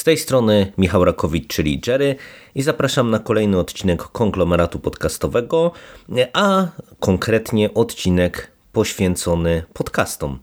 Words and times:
z 0.00 0.04
tej 0.04 0.16
strony 0.16 0.72
Michał 0.78 1.04
Rakowicz, 1.04 1.54
czyli 1.54 1.80
Jerry 1.86 2.16
i 2.54 2.62
zapraszam 2.62 3.10
na 3.10 3.18
kolejny 3.18 3.58
odcinek 3.58 4.02
konglomeratu 4.02 4.78
podcastowego, 4.78 5.72
a 6.32 6.66
konkretnie 7.00 7.74
odcinek 7.74 8.50
poświęcony 8.72 9.62
podcastom. 9.72 10.38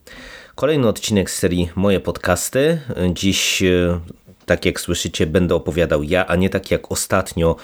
Kolejny 0.56 0.88
odcinek 0.88 1.32
z 1.32 1.38
serii 1.38 1.70
Moje 1.76 2.00
Podcasty. 2.00 2.82
Dziś, 3.14 3.64
e, 3.64 4.00
tak 4.46 4.66
jak 4.66 4.80
słyszycie, 4.80 5.28
będę 5.28 5.56
opowiadał 5.56 6.04
ja, 6.04 6.28
a 6.28 6.36
nie 6.36 6.50
tak 6.50 6.72
jak 6.72 6.92
ostatnio, 6.92 7.56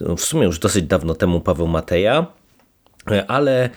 w 0.00 0.20
sumie 0.20 0.44
już 0.44 0.58
dosyć 0.58 0.84
dawno 0.84 1.14
temu, 1.14 1.40
Paweł 1.40 1.68
Mateja. 1.68 2.26
Ale 3.28 3.64
e, 3.64 3.70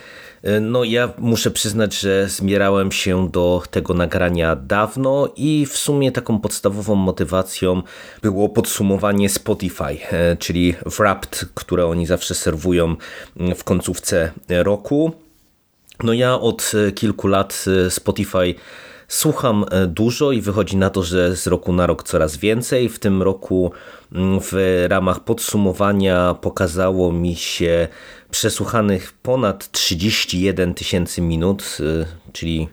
no, 0.61 0.83
ja 0.83 1.13
muszę 1.17 1.51
przyznać, 1.51 1.99
że 1.99 2.29
zmierałem 2.29 2.91
się 2.91 3.29
do 3.29 3.63
tego 3.71 3.93
nagrania 3.93 4.55
dawno 4.55 5.33
i 5.35 5.65
w 5.65 5.77
sumie 5.77 6.11
taką 6.11 6.39
podstawową 6.39 6.95
motywacją 6.95 7.81
było 8.21 8.49
podsumowanie 8.49 9.29
Spotify, 9.29 9.97
e, 10.11 10.37
czyli 10.37 10.75
Wrapped, 10.85 11.45
które 11.55 11.85
oni 11.85 12.05
zawsze 12.05 12.35
serwują 12.35 12.95
w 13.55 13.63
końcówce 13.63 14.31
roku. 14.49 15.11
No 16.03 16.13
ja 16.13 16.39
od 16.39 16.71
e, 16.87 16.91
kilku 16.91 17.27
lat 17.27 17.65
Spotify 17.89 18.55
Słucham 19.11 19.65
dużo 19.87 20.31
i 20.31 20.41
wychodzi 20.41 20.77
na 20.77 20.89
to, 20.89 21.03
że 21.03 21.35
z 21.35 21.47
roku 21.47 21.73
na 21.73 21.87
rok 21.87 22.03
coraz 22.03 22.37
więcej. 22.37 22.89
W 22.89 22.99
tym 22.99 23.23
roku 23.23 23.71
w 24.41 24.85
ramach 24.89 25.19
podsumowania 25.19 26.33
pokazało 26.33 27.11
mi 27.11 27.35
się 27.35 27.87
przesłuchanych 28.29 29.13
ponad 29.13 29.71
31 29.71 30.73
tysięcy 30.73 31.21
minut, 31.21 31.77
czyli 32.33 32.67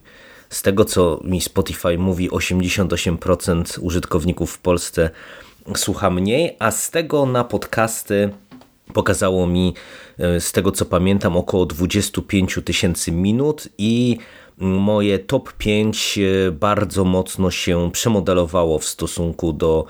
z 0.51 0.63
tego 0.63 0.85
co 0.85 1.21
mi 1.25 1.41
Spotify 1.41 1.99
mówi 1.99 2.31
88% 2.31 3.79
użytkowników 3.81 4.53
w 4.53 4.59
Polsce 4.59 5.11
słucha 5.77 6.11
mniej, 6.11 6.57
a 6.59 6.71
z 6.71 6.91
tego 6.91 7.27
na 7.27 7.45
podcasty 7.45 8.31
pokazało 8.95 9.47
mi 9.47 9.75
z 10.39 10.53
tego 10.53 10.73
co 10.73 10.85
pamiętam 10.85 11.37
około 11.37 11.67
25 11.67 12.59
tysięcy 12.65 13.13
minut 13.13 13.69
i 13.79 14.19
moje 14.61 15.19
top 15.19 15.53
5 15.53 16.19
bardzo 16.53 17.05
mocno 17.05 17.51
się 17.51 17.91
przemodelowało 17.93 18.79
w 18.79 18.85
stosunku 18.85 19.53
do 19.53 19.85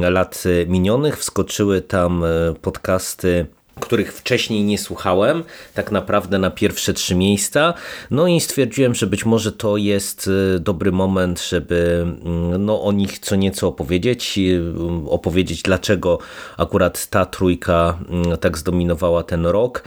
lat 0.00 0.44
minionych. 0.66 1.18
Wskoczyły 1.18 1.80
tam 1.80 2.24
podcasty 2.62 3.46
których 3.80 4.12
wcześniej 4.12 4.64
nie 4.64 4.78
słuchałem, 4.78 5.44
tak 5.74 5.90
naprawdę 5.90 6.38
na 6.38 6.50
pierwsze 6.50 6.92
trzy 6.92 7.14
miejsca. 7.14 7.74
No 8.10 8.26
i 8.26 8.40
stwierdziłem, 8.40 8.94
że 8.94 9.06
być 9.06 9.26
może 9.26 9.52
to 9.52 9.76
jest 9.76 10.28
y, 10.56 10.60
dobry 10.60 10.92
moment, 10.92 11.42
żeby 11.48 12.06
mm, 12.24 12.64
no, 12.64 12.82
o 12.82 12.92
nich 12.92 13.18
co 13.18 13.36
nieco 13.36 13.68
opowiedzieć, 13.68 14.38
y, 14.38 14.62
opowiedzieć 15.08 15.62
dlaczego 15.62 16.18
akurat 16.56 17.06
ta 17.06 17.26
trójka 17.26 17.98
mm, 18.08 18.38
tak 18.38 18.58
zdominowała 18.58 19.22
ten 19.22 19.46
rok, 19.46 19.84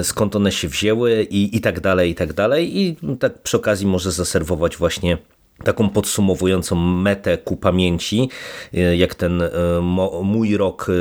y, 0.00 0.04
skąd 0.04 0.36
one 0.36 0.52
się 0.52 0.68
wzięły 0.68 1.26
i, 1.30 1.56
i 1.56 1.60
tak 1.60 1.80
dalej, 1.80 2.10
i 2.10 2.14
tak 2.14 2.32
dalej. 2.32 2.78
I 2.78 2.96
tak 3.20 3.38
przy 3.38 3.56
okazji 3.56 3.86
może 3.86 4.12
zaserwować 4.12 4.76
właśnie 4.76 5.18
taką 5.64 5.90
podsumowującą 5.90 6.76
metę 6.76 7.38
ku 7.38 7.56
pamięci, 7.56 8.28
e, 8.74 8.96
jak 8.96 9.14
ten 9.14 9.42
e, 9.42 9.50
mój 10.22 10.56
rok 10.56 10.86
e, 10.88 10.92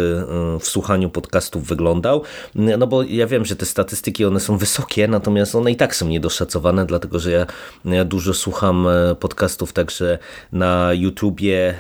w 0.60 0.68
słuchaniu 0.68 1.10
podcastów 1.10 1.68
wyglądał. 1.68 2.24
No 2.56 2.88
bo 2.88 3.04
ja 3.04 3.28
wiem, 3.28 3.46
że 3.46 3.56
te 3.56 3.66
statystyki 3.66 4.26
one 4.26 4.40
są 4.40 4.58
wysokie, 4.58 5.08
natomiast 5.08 5.56
one 5.56 5.72
i 5.72 5.76
tak 5.76 5.96
są 5.96 6.08
niedoszacowane, 6.08 6.86
dlatego 6.86 7.20
że 7.20 7.46
ja, 7.86 8.06
dużo 8.06 8.34
słucham 8.34 8.88
podcastów 9.20 9.74
także 9.74 10.18
na 10.52 10.94
YouTubie. 10.94 11.76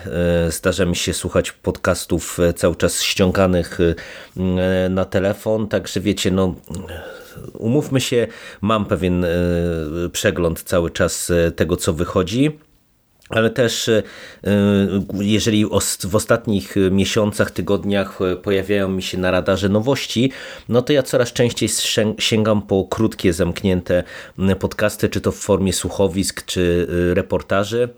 Zdarza 0.49 0.85
mi 0.85 0.95
się 0.95 1.13
słuchać 1.13 1.51
podcastów 1.51 2.37
cały 2.55 2.75
czas 2.75 3.01
ściąganych 3.01 3.77
na 4.89 5.05
telefon, 5.05 5.67
także 5.67 5.99
wiecie, 5.99 6.31
no 6.31 6.55
umówmy 7.53 8.01
się, 8.01 8.27
mam 8.61 8.85
pewien 8.85 9.25
przegląd 10.11 10.63
cały 10.63 10.91
czas 10.91 11.31
tego, 11.55 11.77
co 11.77 11.93
wychodzi. 11.93 12.59
Ale 13.29 13.49
też 13.49 13.89
e, 13.89 14.03
jeżeli 15.13 15.65
w 16.09 16.15
ostatnich 16.15 16.75
miesiącach, 16.91 17.51
tygodniach 17.51 18.21
e, 18.21 18.35
pojawiają 18.35 18.89
mi 18.89 19.03
się 19.03 19.17
na 19.17 19.31
radarze 19.31 19.69
nowości, 19.69 20.31
no 20.69 20.81
to 20.81 20.93
ja 20.93 21.03
coraz 21.03 21.33
częściej 21.33 21.69
sięgam 22.19 22.61
po 22.61 22.83
krótkie, 22.89 23.33
zamknięte 23.33 24.03
podcasty, 24.59 25.09
czy 25.09 25.21
to 25.21 25.31
w 25.31 25.37
formie 25.37 25.73
słuchowisk, 25.73 26.45
czy 26.45 26.87
e, 27.11 27.13
reportaży. 27.13 27.89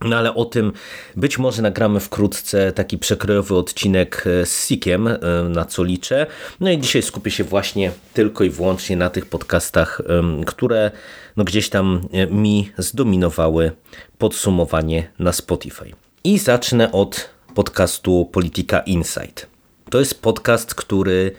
No 0.00 0.16
ale 0.16 0.34
o 0.34 0.44
tym 0.44 0.72
być 1.16 1.38
może 1.38 1.62
nagramy 1.62 2.00
wkrótce 2.00 2.72
taki 2.72 2.98
przekrojowy 2.98 3.54
odcinek 3.54 4.24
z 4.44 4.66
Sikiem, 4.66 5.08
na 5.48 5.64
co 5.64 5.84
liczę. 5.84 6.26
No 6.60 6.70
i 6.70 6.78
dzisiaj 6.78 7.02
skupię 7.02 7.30
się 7.30 7.44
właśnie 7.44 7.92
tylko 8.14 8.44
i 8.44 8.50
wyłącznie 8.50 8.96
na 8.96 9.10
tych 9.10 9.26
podcastach, 9.26 10.02
które 10.46 10.90
no 11.36 11.44
gdzieś 11.44 11.70
tam 11.70 12.00
mi 12.30 12.70
zdominowały 12.78 13.72
podsumowanie 14.18 15.10
na 15.18 15.32
Spotify. 15.32 15.92
I 16.24 16.38
zacznę 16.38 16.92
od 16.92 17.30
podcastu 17.54 18.28
Polityka 18.32 18.80
Insight. 18.80 19.46
To 19.90 19.98
jest 19.98 20.22
podcast, 20.22 20.74
który 20.74 21.32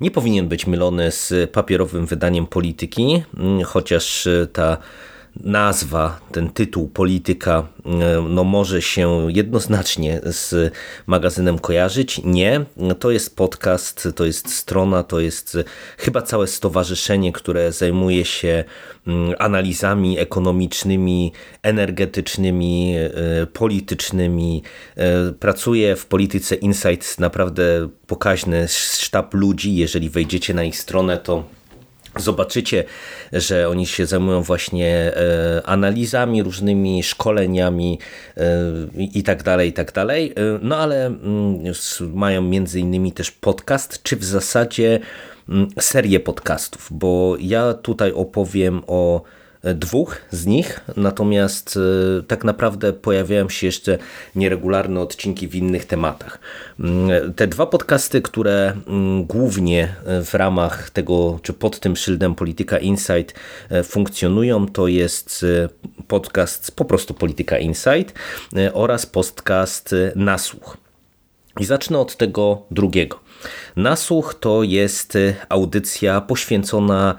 nie 0.00 0.10
powinien 0.10 0.48
być 0.48 0.66
mylony 0.66 1.10
z 1.10 1.50
papierowym 1.50 2.06
wydaniem 2.06 2.46
polityki, 2.46 3.22
chociaż 3.64 4.28
ta 4.52 4.76
nazwa, 5.40 6.20
ten 6.32 6.50
tytuł 6.50 6.88
polityka 6.88 7.68
e, 7.86 8.22
no, 8.28 8.44
może 8.44 8.82
się 8.82 9.26
jednoznacznie 9.28 10.20
z 10.24 10.72
magazynem 11.06 11.58
kojarzyć. 11.58 12.20
Nie, 12.24 12.64
to 12.98 13.10
jest 13.10 13.36
podcast, 13.36 14.08
to 14.14 14.24
jest 14.24 14.54
strona, 14.54 15.02
to 15.02 15.20
jest 15.20 15.58
chyba 15.98 16.22
całe 16.22 16.46
stowarzyszenie, 16.46 17.32
które 17.32 17.72
zajmuje 17.72 18.24
się 18.24 18.64
mm, 19.06 19.34
analizami 19.38 20.18
ekonomicznymi, 20.18 21.32
energetycznymi, 21.62 22.94
e, 22.96 23.46
politycznymi. 23.46 24.62
E, 24.96 25.32
pracuje 25.32 25.96
w 25.96 26.06
polityce 26.06 26.54
Insights 26.54 27.18
naprawdę 27.18 27.88
pokaźny 28.06 28.68
sztab 28.68 29.34
ludzi. 29.34 29.76
Jeżeli 29.76 30.10
wejdziecie 30.10 30.54
na 30.54 30.64
ich 30.64 30.76
stronę, 30.76 31.18
to 31.18 31.44
Zobaczycie, 32.16 32.84
że 33.32 33.68
oni 33.68 33.86
się 33.86 34.06
zajmują 34.06 34.42
właśnie 34.42 35.16
e, 35.16 35.62
analizami, 35.64 36.42
różnymi 36.42 37.02
szkoleniami 37.02 37.98
e, 38.36 38.42
i 38.98 39.22
tak 39.22 39.42
dalej, 39.42 39.68
i 39.68 39.72
tak 39.72 39.92
dalej. 39.92 40.32
E, 40.36 40.58
no 40.62 40.76
ale 40.76 41.06
mm, 41.06 41.72
mają 42.14 42.42
między 42.42 42.80
innymi 42.80 43.12
też 43.12 43.30
podcast, 43.30 44.02
czy 44.02 44.16
w 44.16 44.24
zasadzie 44.24 45.00
mm, 45.48 45.68
serię 45.80 46.20
podcastów, 46.20 46.88
bo 46.90 47.36
ja 47.40 47.74
tutaj 47.74 48.12
opowiem 48.12 48.82
o 48.86 49.22
dwóch 49.74 50.16
z 50.30 50.46
nich, 50.46 50.80
natomiast 50.96 51.78
e, 52.18 52.22
tak 52.22 52.44
naprawdę 52.44 52.92
pojawiają 52.92 53.48
się 53.48 53.66
jeszcze 53.66 53.98
nieregularne 54.34 55.00
odcinki 55.00 55.48
w 55.48 55.54
innych 55.54 55.84
tematach. 55.86 56.38
Mm, 56.80 57.34
te 57.34 57.46
dwa 57.46 57.66
podcasty, 57.66 58.22
które 58.22 58.72
mm, 58.86 59.24
głównie 59.24 59.94
w 60.24 60.34
ramach 60.34 60.90
tego, 60.90 61.38
czy 61.42 61.52
pod 61.52 61.80
tym 61.80 61.96
szyldem 61.96 62.34
Polityka 62.34 62.78
Insight 62.78 63.34
e, 63.70 63.82
funkcjonują, 63.82 64.68
to 64.68 64.88
jest 64.88 65.46
podcast 66.08 66.76
po 66.76 66.84
prostu 66.84 67.14
Polityka 67.14 67.58
Insight 67.58 68.14
oraz 68.72 69.06
podcast 69.06 69.94
Nasłuch. 70.16 70.76
I 71.60 71.64
zacznę 71.64 71.98
od 71.98 72.16
tego 72.16 72.62
drugiego. 72.70 73.20
Nasłuch 73.76 74.34
to 74.34 74.62
jest 74.62 75.18
audycja 75.48 76.20
poświęcona 76.20 77.16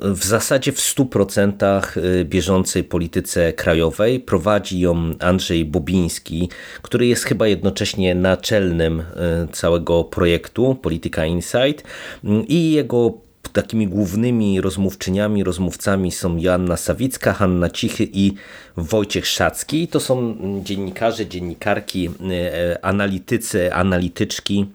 w 0.00 0.24
zasadzie 0.24 0.72
w 0.72 0.78
100% 0.78 1.96
y, 1.96 2.24
bieżącej 2.24 2.84
polityce 2.84 3.52
krajowej. 3.52 4.20
Prowadzi 4.20 4.80
ją 4.80 5.12
Andrzej 5.20 5.64
Bobiński, 5.64 6.48
który 6.82 7.06
jest 7.06 7.24
chyba 7.24 7.46
jednocześnie 7.46 8.14
naczelnym 8.14 9.00
y, 9.00 9.04
całego 9.52 10.04
projektu 10.04 10.74
Polityka 10.74 11.26
Insight 11.26 11.84
i 12.48 12.72
jego 12.72 13.12
takimi 13.52 13.88
głównymi 13.88 14.60
rozmówczyniami, 14.60 15.44
rozmówcami 15.44 16.12
są 16.12 16.36
Joanna 16.36 16.76
Sawicka, 16.76 17.32
Hanna 17.32 17.70
Cichy 17.70 18.08
i 18.12 18.32
Wojciech 18.76 19.26
Szacki. 19.26 19.88
To 19.88 20.00
są 20.00 20.36
dziennikarze, 20.64 21.26
dziennikarki, 21.26 22.08
y, 22.08 22.82
analitycy, 22.82 23.74
analityczki 23.74 24.66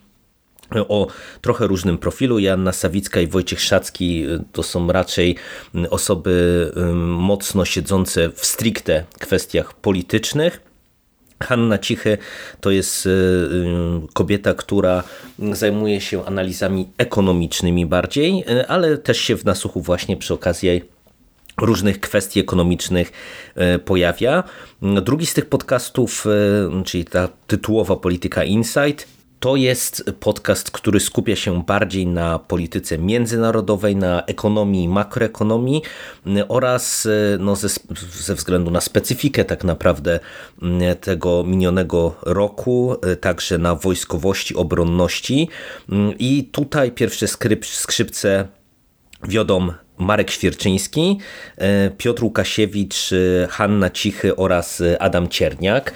o 0.82 1.08
trochę 1.42 1.68
różnym 1.68 1.98
profilu. 1.98 2.40
Joanna 2.40 2.72
Sawicka 2.72 3.22
i 3.22 3.28
Wojciech 3.28 3.62
Szacki 3.62 4.26
to 4.52 4.64
są 4.64 4.92
raczej 4.92 5.36
osoby 5.90 6.72
mocno 7.06 7.66
siedzące 7.66 8.30
w 8.30 8.46
stricte 8.46 9.04
kwestiach 9.20 9.74
politycznych. 9.74 10.62
Hanna 11.44 11.78
Cichy 11.78 12.18
to 12.62 12.72
jest 12.72 13.10
kobieta, 14.14 14.54
która 14.54 15.04
zajmuje 15.52 16.02
się 16.02 16.26
analizami 16.26 16.90
ekonomicznymi 16.98 17.86
bardziej, 17.86 18.44
ale 18.68 18.98
też 18.98 19.18
się 19.18 19.38
w 19.38 19.46
nasłuchu 19.46 19.82
właśnie 19.82 20.18
przy 20.18 20.34
okazji 20.34 20.82
różnych 21.62 22.00
kwestii 22.00 22.40
ekonomicznych 22.40 23.12
pojawia. 23.86 24.44
Drugi 24.82 25.26
z 25.26 25.34
tych 25.34 25.46
podcastów, 25.46 26.26
czyli 26.86 27.06
ta 27.06 27.30
tytułowa 27.48 27.96
Polityka 27.96 28.44
Insight, 28.44 29.08
to 29.46 29.56
jest 29.56 30.04
podcast, 30.20 30.72
który 30.72 31.00
skupia 31.00 31.36
się 31.36 31.64
bardziej 31.64 32.08
na 32.08 32.40
polityce 32.40 32.98
międzynarodowej, 32.98 33.96
na 33.96 34.26
ekonomii, 34.26 34.88
makroekonomii 34.88 35.82
oraz 36.48 37.08
no, 37.40 37.56
ze, 37.56 37.68
ze 38.12 38.36
względu 38.36 38.72
na 38.72 38.82
specyfikę 38.82 39.46
tak 39.46 39.64
naprawdę 39.64 40.20
tego 41.02 41.44
minionego 41.44 42.16
roku, 42.22 42.96
także 43.22 43.58
na 43.58 43.76
wojskowości, 43.76 44.56
obronności. 44.56 45.50
I 46.20 46.50
tutaj 46.52 46.92
pierwsze 46.92 47.28
skrzypce 47.62 48.48
wiodą 49.28 49.74
Marek 49.98 50.32
Świerczyński, 50.32 51.20
e, 51.58 51.90
Piotr 51.90 52.24
Łukasiewicz, 52.24 53.14
e, 53.14 53.48
Hanna 53.48 53.90
Cichy 53.90 54.36
oraz 54.36 54.82
e, 54.82 55.02
Adam 55.02 55.30
Cierniak. 55.30 55.94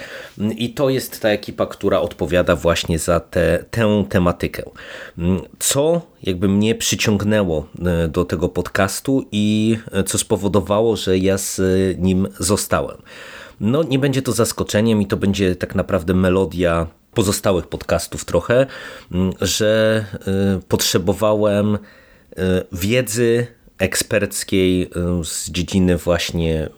I 0.56 0.70
to 0.74 0.90
jest 0.90 1.20
ta 1.20 1.28
ekipa, 1.28 1.66
która 1.66 2.00
odpowiada 2.00 2.56
właśnie 2.56 2.98
za 2.98 3.20
te, 3.20 3.64
tę 3.70 4.04
tematykę. 4.08 4.62
Co 5.58 6.00
jakby 6.22 6.48
mnie 6.48 6.74
przyciągnęło 6.74 7.66
do 8.08 8.24
tego 8.24 8.48
podcastu 8.48 9.24
i 9.32 9.76
co 10.06 10.18
spowodowało, 10.18 10.96
że 10.96 11.18
ja 11.18 11.38
z 11.38 11.60
nim 11.98 12.28
zostałem. 12.38 12.96
No 13.60 13.82
nie 13.82 13.98
będzie 13.98 14.22
to 14.22 14.32
zaskoczeniem 14.32 15.02
i 15.02 15.06
to 15.06 15.16
będzie 15.16 15.56
tak 15.56 15.74
naprawdę 15.74 16.14
melodia 16.14 16.86
pozostałych 17.14 17.66
podcastów 17.66 18.24
trochę, 18.24 18.66
że 19.40 20.04
potrzebowałem 20.68 21.78
wiedzy 22.72 23.46
eksperckiej 23.80 24.82
y, 24.82 25.24
z 25.24 25.50
dziedziny 25.50 25.96
właśnie 25.96 26.66
y, 26.66 26.70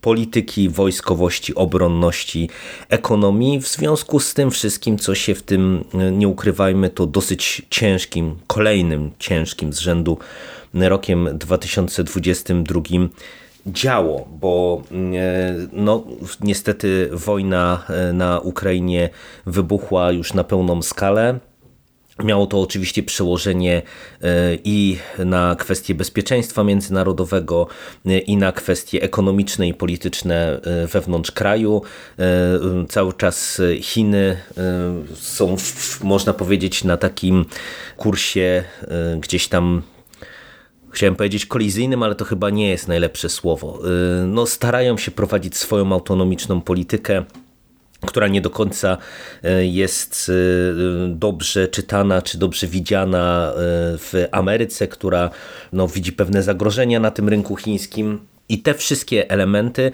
polityki, 0.00 0.68
wojskowości, 0.68 1.54
obronności, 1.54 2.50
ekonomii. 2.88 3.60
W 3.60 3.68
związku 3.68 4.20
z 4.20 4.34
tym 4.34 4.50
wszystkim, 4.50 4.98
co 4.98 5.14
się 5.14 5.34
w 5.34 5.42
tym, 5.42 5.84
y, 5.94 6.12
nie 6.12 6.28
ukrywajmy, 6.28 6.90
to 6.90 7.06
dosyć 7.06 7.62
ciężkim, 7.70 8.36
kolejnym 8.46 9.10
ciężkim 9.18 9.72
z 9.72 9.78
rzędu 9.78 10.18
rokiem 10.74 11.28
2022 11.38 12.80
działo, 13.66 14.28
bo 14.40 14.82
no, 15.72 16.04
niestety 16.40 17.08
wojna 17.12 17.86
na 18.12 18.40
Ukrainie 18.40 19.10
wybuchła 19.46 20.12
już 20.12 20.34
na 20.34 20.44
pełną 20.44 20.82
skalę. 20.82 21.38
Miało 22.24 22.46
to 22.46 22.60
oczywiście 22.60 23.02
przełożenie 23.02 23.82
e, 24.22 24.58
i 24.64 24.98
na 25.18 25.56
kwestie 25.58 25.94
bezpieczeństwa 25.94 26.64
międzynarodowego, 26.64 27.66
e, 28.06 28.18
i 28.18 28.36
na 28.36 28.52
kwestie 28.52 29.02
ekonomiczne 29.02 29.68
i 29.68 29.74
polityczne 29.74 30.60
e, 30.62 30.86
wewnątrz 30.86 31.30
kraju. 31.30 31.82
Cały 32.88 33.12
czas 33.12 33.62
Chiny 33.80 34.36
są, 35.14 35.56
można 36.02 36.32
powiedzieć, 36.32 36.84
na 36.84 36.96
takim 36.96 37.44
kursie 37.96 38.64
gdzieś 39.20 39.48
tam 39.48 39.82
chciałem 40.90 41.16
powiedzieć 41.16 41.46
kolizyjnym, 41.46 42.02
ale 42.02 42.14
to 42.14 42.24
chyba 42.24 42.50
nie 42.50 42.68
jest 42.68 42.88
najlepsze 42.88 43.28
słowo. 43.28 43.80
No, 44.26 44.46
starają 44.46 44.98
się 44.98 45.10
prowadzić 45.10 45.56
swoją 45.56 45.92
autonomiczną 45.92 46.60
politykę 46.60 47.24
która 48.00 48.28
nie 48.28 48.40
do 48.40 48.50
końca 48.50 48.98
e, 49.42 49.66
jest 49.66 50.30
e, 50.30 51.08
dobrze 51.08 51.68
czytana 51.68 52.22
czy 52.22 52.38
dobrze 52.38 52.66
widziana 52.66 53.52
e, 53.52 53.54
w 53.98 54.28
Ameryce, 54.30 54.88
która 54.88 55.30
no, 55.72 55.88
widzi 55.88 56.12
pewne 56.12 56.42
zagrożenia 56.42 57.00
na 57.00 57.10
tym 57.10 57.28
rynku 57.28 57.56
chińskim. 57.56 58.20
I 58.48 58.58
te 58.62 58.74
wszystkie 58.74 59.30
elementy 59.30 59.92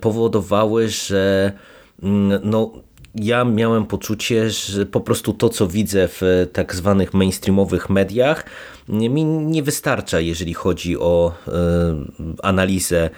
powodowały, 0.00 0.88
że 0.88 1.52
mm, 2.02 2.40
no, 2.44 2.72
ja 3.20 3.44
miałem 3.44 3.86
poczucie, 3.86 4.50
że 4.50 4.86
po 4.86 5.00
prostu 5.00 5.32
to, 5.32 5.48
co 5.48 5.66
widzę 5.66 6.08
w 6.08 6.48
tak 6.52 6.74
zwanych 6.74 7.14
mainstreamowych 7.14 7.90
mediach, 7.90 8.44
mi 8.88 9.24
nie 9.24 9.62
wystarcza, 9.62 10.20
jeżeli 10.20 10.54
chodzi 10.54 10.98
o 10.98 11.34
e, 11.48 11.52
analizę 12.42 13.10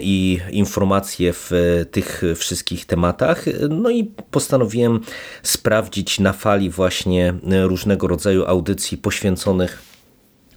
i 0.00 0.40
informacje 0.50 1.32
w 1.32 1.50
tych 1.90 2.22
wszystkich 2.36 2.84
tematach. 2.84 3.44
No 3.68 3.90
i 3.90 4.04
postanowiłem 4.30 5.00
sprawdzić 5.42 6.20
na 6.20 6.32
fali 6.32 6.70
właśnie 6.70 7.34
różnego 7.62 8.06
rodzaju 8.06 8.44
audycji 8.46 8.98
poświęconych 8.98 9.97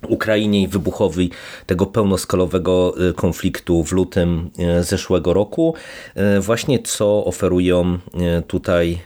Ukrainie 0.07 0.61
i 0.61 0.67
wybuchowi 0.67 1.29
tego 1.65 1.85
pełnoskalowego 1.85 2.95
y, 3.09 3.13
konfliktu 3.13 3.83
w 3.83 3.91
lutym 3.91 4.49
y, 4.79 4.83
zeszłego 4.83 5.33
roku. 5.33 5.75
Y, 6.37 6.41
właśnie 6.41 6.79
co 6.79 7.25
oferują 7.25 7.99
tutaj 8.47 8.99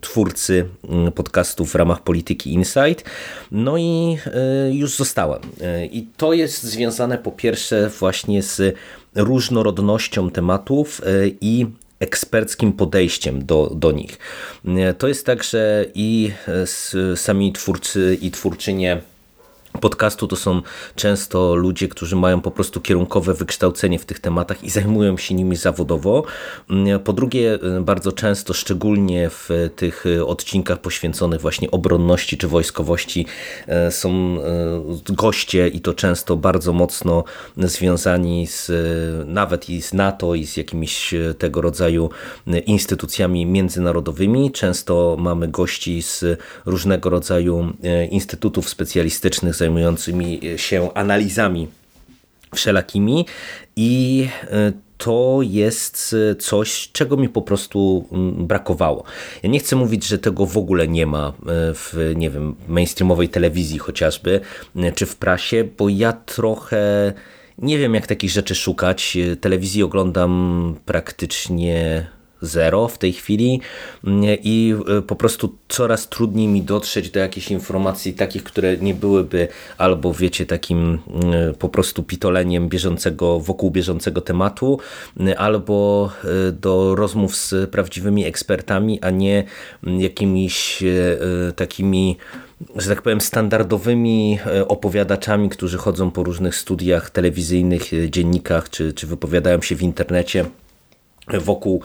twórcy 0.00 0.68
podcastów 1.14 1.72
w 1.72 1.74
ramach 1.74 2.02
Polityki 2.02 2.52
Insight. 2.52 3.04
No 3.52 3.78
i 3.78 4.18
już 4.70 4.96
zostałem. 4.96 5.40
I 5.90 6.06
to 6.16 6.32
jest 6.32 6.62
związane 6.62 7.18
po 7.18 7.32
pierwsze 7.32 7.88
właśnie 7.88 8.42
z 8.42 8.76
różnorodnością 9.14 10.30
tematów 10.30 11.00
i 11.40 11.66
eksperckim 12.00 12.72
podejściem 12.72 13.46
do, 13.46 13.72
do 13.74 13.92
nich. 13.92 14.18
To 14.98 15.08
jest 15.08 15.26
tak, 15.26 15.44
że 15.44 15.86
i 15.94 16.32
sami 17.14 17.52
twórcy 17.52 18.18
i 18.20 18.30
twórczynie 18.30 19.00
podcastu 19.80 20.26
to 20.26 20.36
są 20.36 20.62
często 20.96 21.54
ludzie, 21.54 21.88
którzy 21.88 22.16
mają 22.16 22.40
po 22.40 22.50
prostu 22.50 22.80
kierunkowe 22.80 23.34
wykształcenie 23.34 23.98
w 23.98 24.04
tych 24.04 24.20
tematach 24.20 24.64
i 24.64 24.70
zajmują 24.70 25.16
się 25.16 25.34
nimi 25.34 25.56
zawodowo. 25.56 26.24
Po 27.04 27.12
drugie, 27.12 27.58
bardzo 27.80 28.12
często, 28.12 28.54
szczególnie 28.54 29.30
w 29.30 29.48
tych 29.76 30.04
odcinkach 30.26 30.80
poświęconych 30.80 31.40
właśnie 31.40 31.70
obronności 31.70 32.38
czy 32.38 32.48
wojskowości, 32.48 33.26
e, 33.66 33.90
są 33.90 34.38
goście 35.08 35.68
i 35.68 35.80
to 35.80 35.94
często 35.94 36.36
bardzo 36.36 36.72
mocno 36.72 37.24
związani 37.56 38.46
z 38.46 38.70
nawet 39.28 39.70
i 39.70 39.82
z 39.82 39.92
NATO 39.92 40.34
i 40.34 40.46
z 40.46 40.56
jakimiś 40.56 41.14
tego 41.38 41.60
rodzaju 41.60 42.10
instytucjami 42.66 43.46
międzynarodowymi. 43.46 44.52
Często 44.52 45.16
mamy 45.18 45.48
gości 45.48 46.02
z 46.02 46.24
różnego 46.66 47.10
rodzaju 47.10 47.72
instytutów 48.10 48.68
specjalistycznych 48.68 49.54
zajmującymi 49.58 50.40
się 50.56 50.94
analizami 50.94 51.68
wszelakimi 52.54 53.26
i 53.76 54.28
e, 54.50 54.72
to 54.98 55.38
jest 55.42 56.16
coś, 56.38 56.90
czego 56.92 57.16
mi 57.16 57.28
po 57.28 57.42
prostu 57.42 58.08
brakowało. 58.36 59.04
Ja 59.42 59.50
nie 59.50 59.58
chcę 59.58 59.76
mówić, 59.76 60.06
że 60.06 60.18
tego 60.18 60.46
w 60.46 60.56
ogóle 60.56 60.88
nie 60.88 61.06
ma 61.06 61.28
e, 61.28 61.32
w, 61.74 62.12
nie 62.16 62.30
wiem, 62.30 62.54
mainstreamowej 62.68 63.28
telewizji 63.28 63.78
chociażby, 63.78 64.40
e, 64.76 64.92
czy 64.92 65.06
w 65.06 65.16
prasie, 65.16 65.64
bo 65.78 65.88
ja 65.88 66.12
trochę 66.12 67.12
nie 67.58 67.78
wiem, 67.78 67.94
jak 67.94 68.06
takich 68.06 68.30
rzeczy 68.30 68.54
szukać. 68.54 69.18
Telewizji 69.40 69.82
oglądam 69.82 70.74
praktycznie 70.86 72.06
zero 72.42 72.88
w 72.88 72.98
tej 72.98 73.12
chwili 73.12 73.60
i 74.42 74.74
e, 74.98 75.02
po 75.02 75.16
prostu 75.16 75.54
coraz 75.68 76.08
trudniej 76.08 76.48
mi 76.48 76.62
dotrzeć 76.62 77.10
do 77.10 77.20
jakichś 77.20 77.50
informacji 77.50 78.12
takich, 78.12 78.44
które 78.44 78.76
nie 78.76 78.94
byłyby 78.94 79.48
albo 79.78 80.14
wiecie 80.14 80.46
takim 80.46 80.98
e, 81.32 81.52
po 81.54 81.68
prostu 81.68 82.02
pitoleniem 82.02 82.68
bieżącego, 82.68 83.40
wokół 83.40 83.70
bieżącego 83.70 84.20
tematu, 84.20 84.78
albo 85.36 86.10
e, 86.24 86.52
do 86.52 86.94
rozmów 86.94 87.36
z 87.36 87.70
prawdziwymi 87.70 88.24
ekspertami, 88.24 89.00
a 89.02 89.10
nie 89.10 89.44
jakimiś 89.82 90.82
takimi 91.56 92.16
że 92.76 92.88
tak 92.88 93.02
powiem, 93.02 93.20
standardowymi 93.20 94.38
opowiadaczami, 94.68 95.48
którzy 95.48 95.78
chodzą 95.78 96.10
po 96.10 96.24
różnych 96.24 96.56
studiach 96.56 97.10
telewizyjnych, 97.10 97.82
dziennikach, 98.10 98.70
czy, 98.70 98.92
czy 98.92 99.06
wypowiadają 99.06 99.62
się 99.62 99.76
w 99.76 99.82
internecie 99.82 100.44
wokół 101.40 101.82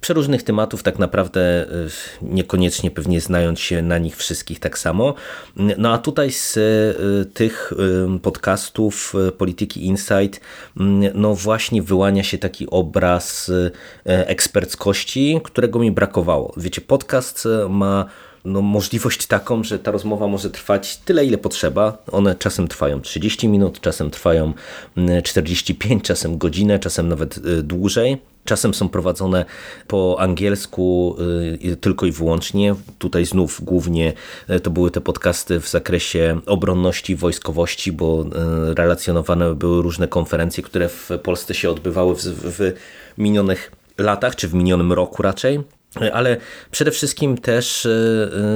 przeróżnych 0.00 0.42
tematów, 0.42 0.82
tak 0.82 0.98
naprawdę 0.98 1.66
y, 1.66 1.88
niekoniecznie 2.22 2.90
pewnie 2.90 3.20
znając 3.20 3.60
się 3.60 3.82
na 3.82 3.98
nich 3.98 4.16
wszystkich 4.16 4.60
tak 4.60 4.78
samo. 4.78 5.14
No 5.78 5.92
a 5.92 5.98
tutaj 5.98 6.32
z 6.32 6.56
y, 6.56 7.26
tych 7.34 7.72
podcastów 8.22 9.14
Polityki 9.38 9.86
Insight 9.86 10.40
no 11.14 11.34
właśnie 11.34 11.82
wyłania 11.82 12.22
się 12.22 12.38
taki 12.38 12.66
obraz 12.70 13.52
eksperckości, 14.04 15.40
którego 15.44 15.78
mi 15.78 15.90
brakowało. 15.90 16.54
Wiecie, 16.56 16.80
podcast 16.80 17.48
ma 17.68 18.06
no, 18.44 18.62
możliwość 18.62 19.26
taką, 19.26 19.64
że 19.64 19.78
ta 19.78 19.90
rozmowa 19.90 20.26
może 20.26 20.50
trwać 20.50 20.96
tyle, 20.96 21.24
ile 21.24 21.38
potrzeba. 21.38 21.98
One 22.12 22.34
czasem 22.34 22.68
trwają 22.68 23.00
30 23.00 23.48
minut, 23.48 23.80
czasem 23.80 24.10
trwają 24.10 24.52
45, 25.24 26.04
czasem 26.04 26.38
godzinę, 26.38 26.78
czasem 26.78 27.08
nawet 27.08 27.38
dłużej. 27.62 28.18
Czasem 28.46 28.74
są 28.74 28.88
prowadzone 28.88 29.44
po 29.86 30.16
angielsku 30.20 31.16
tylko 31.80 32.06
i 32.06 32.12
wyłącznie. 32.12 32.74
Tutaj 32.98 33.26
znów 33.26 33.64
głównie 33.64 34.12
to 34.62 34.70
były 34.70 34.90
te 34.90 35.00
podcasty 35.00 35.60
w 35.60 35.68
zakresie 35.68 36.40
obronności, 36.46 37.16
wojskowości, 37.16 37.92
bo 37.92 38.24
relacjonowane 38.76 39.54
były 39.54 39.82
różne 39.82 40.08
konferencje, 40.08 40.62
które 40.62 40.88
w 40.88 41.10
Polsce 41.22 41.54
się 41.54 41.70
odbywały 41.70 42.14
w, 42.14 42.22
w 42.24 42.72
minionych 43.18 43.72
latach, 43.98 44.36
czy 44.36 44.48
w 44.48 44.54
minionym 44.54 44.92
roku 44.92 45.22
raczej 45.22 45.60
ale 46.12 46.36
przede 46.70 46.90
wszystkim 46.90 47.38
też 47.38 47.88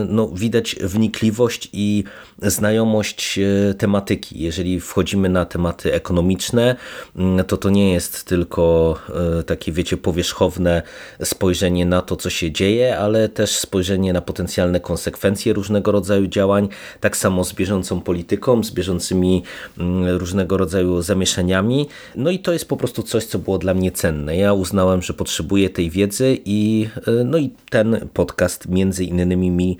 no, 0.08 0.28
widać 0.28 0.76
wnikliwość 0.80 1.70
i 1.72 2.04
znajomość 2.42 3.38
e, 3.38 3.74
tematyki. 3.74 4.42
Jeżeli 4.42 4.80
wchodzimy 4.80 5.28
na 5.28 5.44
tematy 5.44 5.94
ekonomiczne, 5.94 6.76
mm, 7.16 7.44
to 7.44 7.56
to 7.56 7.70
nie 7.70 7.92
jest 7.92 8.24
tylko 8.24 8.98
takie, 9.46 9.72
wiecie, 9.72 9.96
powierzchowne 9.96 10.82
spojrzenie 11.24 11.86
na 11.86 12.02
to, 12.02 12.16
co 12.16 12.30
się 12.30 12.50
dzieje, 12.50 12.98
ale 12.98 13.28
też 13.28 13.50
spojrzenie 13.50 14.12
na 14.12 14.20
potencjalne 14.20 14.80
konsekwencje 14.80 15.52
różnego 15.52 15.92
rodzaju 15.92 16.26
działań, 16.26 16.68
tak 17.00 17.16
samo 17.16 17.44
z 17.44 17.52
bieżącą 17.52 18.00
polityką, 18.00 18.64
z 18.64 18.70
bieżącymi 18.70 19.42
mm, 19.78 20.16
różnego 20.16 20.56
rodzaju 20.56 21.02
zamieszaniami. 21.02 21.88
No 22.16 22.30
i 22.30 22.38
to 22.38 22.52
jest 22.52 22.68
po 22.68 22.76
prostu 22.76 23.02
coś, 23.02 23.24
co 23.24 23.38
było 23.38 23.58
dla 23.58 23.74
mnie 23.74 23.92
cenne. 23.92 24.36
Ja 24.36 24.52
uznałem, 24.52 25.02
że 25.02 25.14
potrzebuję 25.14 25.70
tej 25.70 25.90
wiedzy 25.90 26.38
i 26.44 26.88
no 27.24 27.38
i 27.38 27.50
ten 27.70 28.08
podcast 28.14 28.68
między 28.68 29.04
innymi 29.04 29.50
mi 29.50 29.78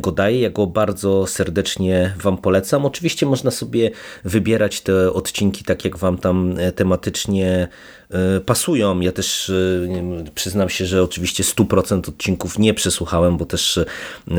go 0.00 0.12
daje. 0.12 0.40
Ja 0.40 0.50
go 0.50 0.66
bardzo 0.66 1.26
serdecznie 1.26 2.14
Wam 2.22 2.38
polecam. 2.38 2.86
Oczywiście 2.86 3.26
można 3.26 3.50
sobie 3.50 3.90
wybierać 4.24 4.80
te 4.80 5.12
odcinki 5.12 5.64
tak, 5.64 5.84
jak 5.84 5.96
Wam 5.96 6.18
tam 6.18 6.54
e, 6.58 6.72
tematycznie 6.72 7.68
e, 8.10 8.40
pasują. 8.40 9.00
Ja 9.00 9.12
też 9.12 9.50
e, 9.50 10.24
przyznam 10.34 10.68
się, 10.68 10.86
że 10.86 11.02
oczywiście 11.02 11.44
100% 11.44 12.08
odcinków 12.08 12.58
nie 12.58 12.74
przesłuchałem, 12.74 13.36
bo 13.36 13.46
też 13.46 13.80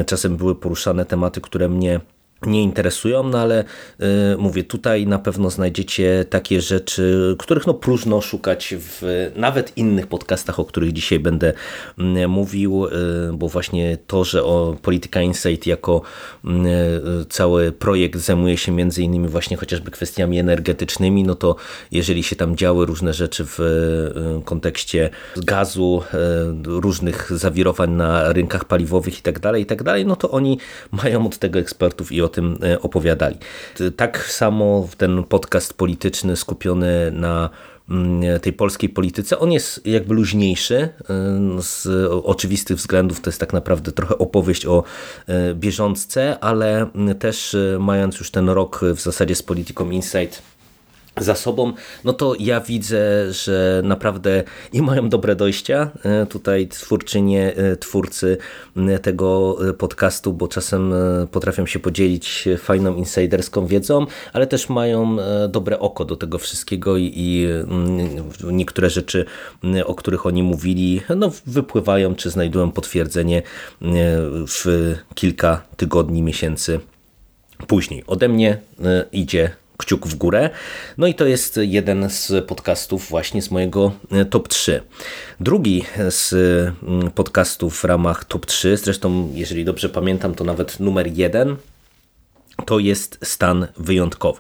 czasem 0.06 0.38
były 0.38 0.56
poruszane 0.56 1.06
tematy, 1.06 1.42
które 1.42 1.70
mnie 1.70 2.00
nie 2.46 2.64
interesują, 2.64 3.24
no 3.24 3.40
ale 3.40 3.64
y, 3.64 4.38
mówię, 4.38 4.64
tutaj 4.64 5.08
na 5.08 5.20
pewno 5.20 5.50
znajdziecie 5.50 6.26
takie 6.30 6.62
rzeczy, 6.62 7.36
których 7.40 7.68
no 7.68 7.74
próżno 7.74 8.22
szukać 8.22 8.76
w 8.80 9.32
nawet 9.36 9.78
innych 9.78 10.08
podcastach, 10.08 10.60
o 10.60 10.66
których 10.66 10.94
dzisiaj 10.94 11.20
będę 11.20 11.54
y, 12.00 12.28
mówił, 12.28 12.86
y, 12.86 12.90
bo 13.34 13.48
właśnie 13.48 13.98
to, 14.08 14.24
że 14.24 14.44
o 14.44 14.76
Polityka 14.82 15.22
Insight 15.22 15.68
jako 15.68 16.02
y, 16.46 16.50
cały 17.30 17.72
projekt 17.72 18.20
zajmuje 18.20 18.58
się 18.58 18.72
między 18.72 19.04
innymi 19.04 19.28
właśnie 19.28 19.58
chociażby 19.58 19.92
kwestiami 19.92 20.40
energetycznymi, 20.40 21.24
no 21.24 21.36
to 21.36 21.56
jeżeli 21.92 22.24
się 22.24 22.36
tam 22.36 22.56
działy 22.56 22.86
różne 22.86 23.14
rzeczy 23.14 23.46
w 23.48 23.60
kontekście 24.46 25.10
gazu, 25.38 26.04
różnych 26.66 27.32
zawirowań 27.38 27.92
na 27.92 28.34
rynkach 28.34 28.66
paliwowych 28.66 29.20
i 29.20 29.22
tak 29.22 29.40
dalej, 29.40 29.64
i 29.64 29.66
tak 29.66 29.84
dalej, 29.84 30.06
no 30.06 30.16
to 30.16 30.32
oni 30.32 30.58
mają 31.04 31.26
od 31.26 31.38
tego 31.38 31.60
ekspertów 31.60 32.12
i 32.12 32.22
od 32.22 32.33
tym 32.34 32.58
e, 32.64 32.82
opowiadali. 32.82 33.38
Tak 33.96 34.26
samo 34.26 34.88
ten 34.98 35.24
podcast 35.24 35.74
polityczny 35.74 36.36
skupiony 36.36 37.12
na 37.12 37.50
mm, 37.90 38.40
tej 38.40 38.54
polskiej 38.54 38.90
polityce, 38.90 39.40
on 39.40 39.52
jest 39.52 39.86
jakby 39.86 40.14
luźniejszy 40.14 40.76
e, 40.76 40.90
z 41.62 41.88
oczywistych 42.24 42.78
względów, 42.78 43.22
to 43.22 43.30
jest 43.30 43.40
tak 43.40 43.54
naprawdę 43.54 43.92
trochę 43.92 44.18
opowieść 44.18 44.66
o 44.66 44.84
e, 45.28 45.56
bieżączce, 45.56 46.40
ale 46.40 46.88
też 47.20 47.56
mając 47.80 48.20
już 48.20 48.32
ten 48.32 48.50
rok 48.50 48.82
w 48.96 49.02
zasadzie 49.02 49.36
z 49.36 49.44
Polityką 49.44 49.90
Insight 49.90 50.53
za 51.18 51.36
sobą, 51.36 51.74
no 52.04 52.14
to 52.14 52.34
ja 52.40 52.62
widzę, 52.62 53.34
że 53.34 53.82
naprawdę 53.84 54.44
i 54.74 54.82
mają 54.82 55.10
dobre 55.10 55.36
dojścia 55.36 55.92
e, 56.04 56.26
tutaj 56.26 56.68
twórczynie, 56.68 57.56
e, 57.56 57.78
twórcy 57.78 58.38
tego 59.02 59.58
e, 59.70 59.74
podcastu, 59.74 60.34
bo 60.34 60.48
czasem 60.48 60.94
potrafią 61.32 61.66
się 61.66 61.80
podzielić 61.80 62.50
fajną 62.58 62.96
insiderską 62.96 63.68
wiedzą, 63.68 64.06
ale 64.34 64.48
też 64.48 64.70
mają 64.70 65.18
dobre 65.50 65.80
oko 65.80 66.06
do 66.06 66.16
tego 66.16 66.38
wszystkiego 66.38 66.98
i, 66.98 67.12
i 67.16 67.48
niektóre 68.44 68.90
rzeczy, 68.90 69.26
o 69.86 69.96
których 69.96 70.26
oni 70.26 70.44
mówili, 70.44 71.02
no 71.16 71.32
wypływają 71.46 72.16
czy 72.16 72.30
znajdują 72.30 72.72
potwierdzenie 72.72 73.42
w 74.48 74.96
kilka 75.16 75.62
tygodni, 75.78 76.22
miesięcy 76.22 76.80
później. 77.68 78.04
Ode 78.08 78.30
mnie 78.30 78.58
idzie 79.12 79.52
kciuk 79.86 80.08
w 80.08 80.16
górę. 80.16 80.50
No 80.98 81.08
i 81.08 81.14
to 81.14 81.26
jest 81.26 81.60
jeden 81.62 82.10
z 82.10 82.46
podcastów 82.46 83.10
właśnie 83.10 83.42
z 83.42 83.52
mojego 83.52 83.92
e, 84.12 84.26
top 84.26 84.48
3. 84.48 84.82
Drugi 85.40 85.86
z 86.10 86.34
mm, 86.84 87.12
podcastów 87.12 87.80
w 87.80 87.84
ramach 87.84 88.26
top 88.26 88.46
3, 88.46 88.78
zresztą 88.78 89.30
jeżeli 89.34 89.66
dobrze 89.66 89.90
pamiętam 89.90 90.36
to 90.36 90.44
nawet 90.44 90.80
numer 90.80 91.08
jeden, 91.08 91.56
to 92.66 92.80
jest 92.80 93.20
stan 93.24 93.68
wyjątkowy. 93.78 94.40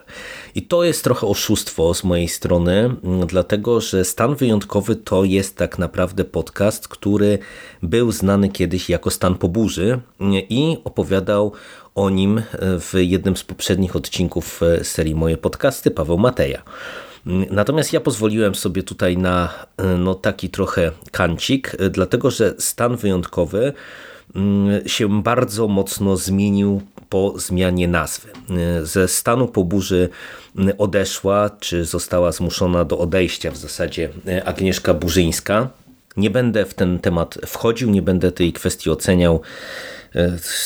I 0.55 0.61
to 0.61 0.83
jest 0.83 1.03
trochę 1.03 1.27
oszustwo 1.27 1.93
z 1.93 2.03
mojej 2.03 2.27
strony, 2.27 2.95
mm, 3.03 3.27
dlatego 3.27 3.81
że 3.81 4.05
stan 4.05 4.35
wyjątkowy 4.35 4.95
to 4.95 5.23
jest 5.23 5.57
tak 5.57 5.79
naprawdę 5.79 6.23
podcast, 6.23 6.87
który 6.87 7.39
był 7.83 8.11
znany 8.11 8.49
kiedyś 8.49 8.89
jako 8.89 9.11
stan 9.11 9.35
po 9.35 9.47
burzy 9.47 9.99
mm, 10.19 10.33
i 10.33 10.77
opowiadał 10.83 11.51
o 11.95 12.09
nim 12.09 12.41
w 12.79 12.93
jednym 12.93 13.37
z 13.37 13.43
poprzednich 13.43 13.95
odcinków 13.95 14.61
serii 14.83 15.15
Moje 15.15 15.37
Podcasty 15.37 15.91
Paweł 15.91 16.17
Mateja. 16.17 16.63
Natomiast 17.51 17.93
ja 17.93 17.99
pozwoliłem 17.99 18.55
sobie 18.55 18.83
tutaj 18.83 19.17
na 19.17 19.49
no, 19.97 20.15
taki 20.15 20.49
trochę 20.49 20.91
kancik, 21.11 21.75
dlatego 21.91 22.31
że 22.31 22.53
stan 22.59 22.95
wyjątkowy 22.95 23.73
mm, 24.35 24.87
się 24.87 25.21
bardzo 25.21 25.67
mocno 25.67 26.17
zmienił 26.17 26.81
po 27.09 27.33
zmianie 27.39 27.87
nazwy. 27.87 28.29
Ze 28.83 29.07
stanu 29.07 29.47
po 29.47 29.63
burzy 29.63 30.09
odeszła, 30.77 31.49
czy 31.59 31.85
została 31.85 32.31
zmuszona 32.31 32.85
do 32.85 32.97
odejścia 32.97 33.51
w 33.51 33.57
zasadzie 33.57 34.09
Agnieszka 34.45 34.93
Burzyńska. 34.93 35.69
Nie 36.17 36.29
będę 36.29 36.65
w 36.65 36.73
ten 36.73 36.99
temat 36.99 37.37
wchodził, 37.45 37.89
nie 37.89 38.01
będę 38.01 38.31
tej 38.31 38.53
kwestii 38.53 38.89
oceniał 38.89 39.41
E, 39.41 39.92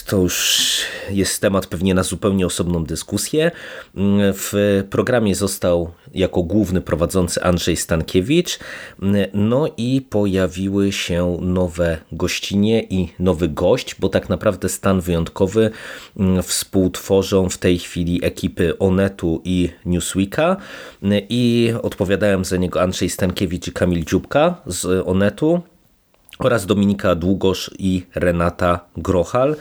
to 0.05 0.17
już 0.17 0.67
jest 1.09 1.41
temat 1.41 1.67
pewnie 1.67 1.93
na 1.93 2.03
zupełnie 2.03 2.45
osobną 2.45 2.83
dyskusję. 2.83 3.51
Mm, 3.95 4.33
w 4.33 4.83
programie 4.89 5.35
został 5.35 5.91
jako 6.13 6.43
główny 6.43 6.81
prowadzący 6.81 7.43
Andrzej 7.43 7.77
Stankiewicz. 7.77 8.59
Mm, 9.01 9.27
no 9.33 9.67
i 9.77 10.01
pojawiły 10.09 10.91
się 10.91 11.37
nowe 11.41 11.97
gościnie 12.11 12.83
i 12.83 13.09
nowy 13.19 13.47
gość, 13.47 13.95
bo 13.99 14.09
tak 14.09 14.29
naprawdę 14.29 14.69
stan 14.69 15.01
wyjątkowy 15.01 15.71
mm, 16.19 16.43
współtworzą 16.43 17.49
w 17.49 17.57
tej 17.57 17.79
chwili 17.79 18.25
ekipy 18.25 18.77
Onetu 18.79 19.41
i 19.43 19.69
Newsweeka 19.85 20.57
i 21.29 21.73
odpowiadają 21.81 22.43
za 22.43 22.57
niego 22.57 22.81
Andrzej 22.81 23.09
Stankiewicz 23.09 23.67
i 23.67 23.71
Kamil 23.71 24.05
Dziubka 24.05 24.61
z 24.65 25.07
Onetu 25.07 25.61
oraz 26.39 26.65
Dominika 26.65 27.15
Długosz 27.15 27.71
i 27.79 28.05
Renata 28.15 28.79
Grochal. 28.97 29.55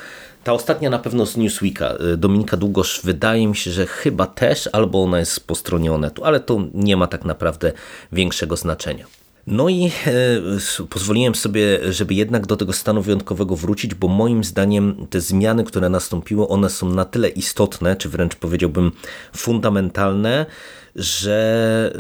Ta 0.45 0.53
ostatnia 0.53 0.91
na 0.91 0.99
pewno 0.99 1.27
z 1.27 1.37
Newsweeka. 1.37 1.95
Y, 2.13 2.17
Dominika 2.17 2.57
Długosz 2.57 3.01
wydaje 3.05 3.47
mi 3.47 3.57
się, 3.57 3.71
że 3.71 3.87
chyba 3.87 4.27
też, 4.27 4.69
albo 4.73 5.03
ona 5.03 5.19
jest 5.19 5.47
po 5.47 5.55
stronie 5.55 5.93
Onetu, 5.93 6.25
ale 6.25 6.41
to 6.41 6.61
nie 6.75 6.97
ma 6.97 7.07
tak 7.07 7.25
naprawdę 7.25 7.73
większego 8.13 8.57
znaczenia. 8.57 9.07
No 9.47 9.69
i 9.69 9.85
e, 9.87 10.87
pozwoliłem 10.91 11.35
sobie, 11.35 11.93
żeby 11.93 12.15
jednak 12.15 12.47
do 12.47 12.57
tego 12.57 12.73
stanu 12.73 13.03
wyjątkowego 13.03 13.57
wrócić, 13.57 13.95
bo 13.95 14.09
moim 14.09 14.45
zdaniem 14.45 15.07
te 15.11 15.21
zmiany, 15.21 15.65
które 15.65 15.89
nastąpiły, 15.89 16.49
one 16.49 16.71
są 16.71 16.91
na 16.91 17.05
tyle 17.05 17.29
istotne, 17.29 17.97
czy 17.97 18.09
wręcz 18.09 18.35
powiedziałbym 18.35 18.93
fundamentalne, 19.37 20.47
że 20.97 21.93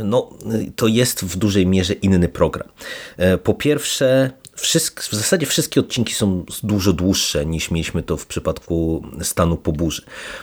y, 0.00 0.04
no, 0.04 0.30
to 0.76 0.86
jest 0.86 1.24
w 1.24 1.36
dużej 1.36 1.66
mierze 1.66 1.92
inny 1.92 2.28
program. 2.28 2.68
E, 3.16 3.38
po 3.38 3.54
pierwsze, 3.54 4.30
Wszystko, 4.56 5.02
w 5.02 5.14
zasadzie 5.14 5.46
wszystkie 5.46 5.80
odcinki 5.80 6.14
są 6.14 6.44
dużo 6.62 6.92
dłuższe 6.92 7.46
niż 7.46 7.70
mieliśmy 7.70 8.02
to 8.02 8.16
w 8.16 8.26
przypadku 8.26 9.02
stanu 9.22 9.56
po 9.56 9.72
burzy. 9.72 10.02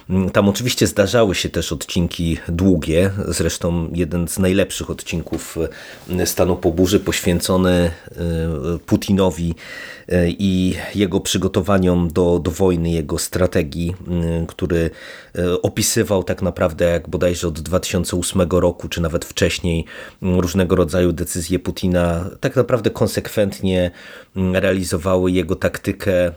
Mm, 0.10 0.30
tam 0.30 0.50
oczywiście 0.50 0.88
zdarzały 0.88 1.36
się 1.36 1.50
też 1.50 1.72
odcinki 1.72 2.38
długie, 2.48 3.12
zresztą 3.28 3.90
jeden 3.94 4.28
z 4.28 4.40
najlepszych 4.40 4.90
odcinków 4.90 5.58
e, 6.20 6.26
stanu 6.26 6.56
po 6.56 6.72
burzy 6.72 7.00
poświęcony 7.00 7.72
e, 7.72 7.92
Putinowi 8.86 9.56
i 10.28 10.76
jego 10.96 11.20
przygotowaniom 11.20 12.08
do, 12.08 12.40
do 12.40 12.52
wojny, 12.52 12.92
jego 12.92 13.18
strategii, 13.18 13.96
który 14.48 14.90
opisywał 15.62 16.24
tak 16.24 16.42
naprawdę 16.42 16.86
jak 16.86 17.10
bodajże 17.10 17.48
od 17.48 17.60
2008 17.60 18.42
roku, 18.42 18.90
czy 18.90 19.02
nawet 19.02 19.26
wcześniej 19.26 19.86
różnego 20.22 20.76
rodzaju 20.76 21.14
decyzje 21.14 21.60
Putina 21.60 22.30
tak 22.40 22.56
naprawdę 22.56 22.90
konsekwentnie 22.90 23.92
realizowały 24.36 25.32
jego 25.32 25.56
taktykę 25.56 26.32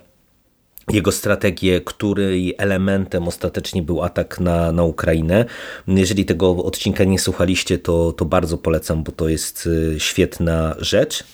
jego 0.93 1.13
strategię, 1.13 1.81
której 1.81 2.55
elementem 2.59 3.29
ostatecznie 3.29 3.83
był 3.83 4.03
atak 4.03 4.41
na, 4.41 4.73
na 4.73 4.85
Ukrainę. 4.85 5.45
Jeżeli 5.89 6.25
tego 6.25 6.65
odcinka 6.65 7.05
nie 7.05 7.19
słuchaliście, 7.19 7.79
to, 7.79 8.13
to 8.13 8.25
bardzo 8.25 8.59
polecam, 8.59 9.03
bo 9.03 9.13
to 9.13 9.29
jest 9.29 9.69
świetna 9.99 10.77
rzecz. 10.79 11.25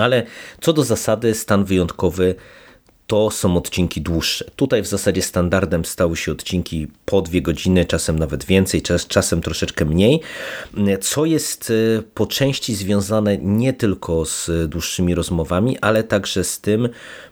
Ale 0.00 0.26
co 0.60 0.72
do 0.72 0.84
zasady, 0.84 1.34
stan 1.34 1.64
wyjątkowy 1.64 2.34
to 3.08 3.30
są 3.30 3.56
odcinki 3.56 4.00
dłuższe. 4.00 4.44
Tutaj 4.56 4.82
w 4.82 4.86
zasadzie 4.86 5.22
standardem 5.22 5.84
stały 5.84 6.16
się 6.16 6.32
odcinki 6.32 6.86
po 7.04 7.22
dwie 7.22 7.42
godziny, 7.42 7.84
czasem 7.84 8.18
nawet 8.18 8.44
więcej, 8.44 8.82
czas, 8.82 9.06
czasem 9.06 9.40
troszeczkę 9.40 9.84
mniej, 9.84 10.20
co 11.00 11.24
jest 11.24 11.72
e, 11.98 12.02
po 12.14 12.26
części 12.26 12.74
związane 12.74 13.38
nie 13.38 13.72
tylko 13.72 14.24
z 14.24 14.50
dłuższymi 14.68 15.14
rozmowami, 15.14 15.78
ale 15.78 16.04
także 16.04 16.44
z 16.44 16.60
tym, 16.60 16.88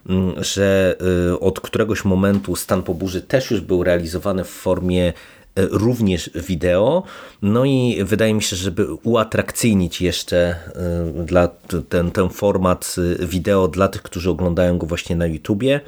mm, 0.09 0.43
że 0.43 0.95
e, 1.31 1.39
od 1.39 1.59
któregoś 1.59 2.05
momentu 2.05 2.55
stan 2.55 2.83
po 2.83 2.93
burzy 2.93 3.21
też 3.21 3.51
już 3.51 3.61
był 3.61 3.83
realizowany 3.83 4.43
w 4.43 4.49
formie 4.49 5.13
również 5.57 6.29
wideo. 6.35 7.03
No 7.41 7.65
i 7.65 7.97
wydaje 8.03 8.33
mi 8.33 8.43
się, 8.43 8.55
żeby 8.55 8.93
uatrakcyjnić 8.93 10.01
jeszcze 10.01 10.37
e, 10.37 11.23
dla 11.25 11.47
ten, 11.89 12.11
ten 12.11 12.29
format 12.29 12.95
e, 13.21 13.25
wideo 13.25 13.67
dla 13.67 13.87
tych, 13.87 14.01
którzy 14.01 14.29
oglądają 14.29 14.77
go 14.77 14.87
właśnie 14.87 15.15
na 15.15 15.25
YouTubie, 15.25 15.79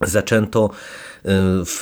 zaczęto 0.00 0.70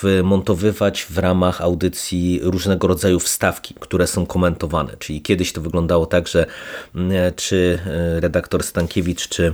wmontowywać 0.02 1.02
w 1.10 1.18
ramach 1.18 1.60
audycji 1.60 2.40
różnego 2.42 2.86
rodzaju 2.86 3.20
wstawki, 3.20 3.74
które 3.80 4.06
są 4.06 4.26
komentowane. 4.26 4.96
Czyli 4.98 5.22
kiedyś 5.22 5.52
to 5.52 5.60
wyglądało 5.60 6.06
tak, 6.06 6.28
że 6.28 6.46
czy 7.36 7.78
redaktor 8.20 8.62
Stankiewicz, 8.62 9.28
czy 9.28 9.52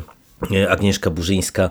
Agnieszka 0.68 1.10
Burzyńska 1.10 1.70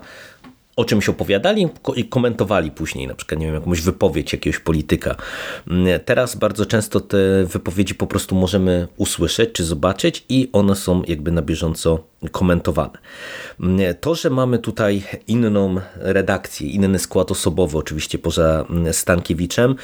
o 0.78 0.84
czymś 0.84 1.08
opowiadali 1.08 1.68
i 1.96 2.04
komentowali 2.04 2.70
później, 2.70 3.06
na 3.06 3.14
przykład, 3.14 3.40
nie 3.40 3.46
wiem, 3.46 3.54
jakąś 3.54 3.80
wypowiedź 3.80 4.32
jakiegoś 4.32 4.58
polityka. 4.58 5.16
Mm, 5.68 6.00
teraz 6.04 6.36
bardzo 6.36 6.66
często 6.66 7.00
te 7.00 7.18
wypowiedzi 7.44 7.94
po 7.94 8.06
prostu 8.06 8.34
możemy 8.34 8.88
usłyszeć 8.96 9.52
czy 9.52 9.64
zobaczyć 9.64 10.24
i 10.28 10.48
one 10.52 10.76
są 10.76 11.02
jakby 11.06 11.32
na 11.32 11.42
bieżąco 11.42 12.04
komentowane. 12.32 12.98
Mm, 13.60 13.94
to, 14.00 14.14
że 14.14 14.30
mamy 14.30 14.58
tutaj 14.58 15.02
inną 15.26 15.80
redakcję, 15.96 16.68
inny 16.68 16.98
skład 16.98 17.30
osobowy, 17.30 17.78
oczywiście 17.78 18.18
poza 18.18 18.64
mm, 18.70 18.92
Stankiewiczem, 18.92 19.74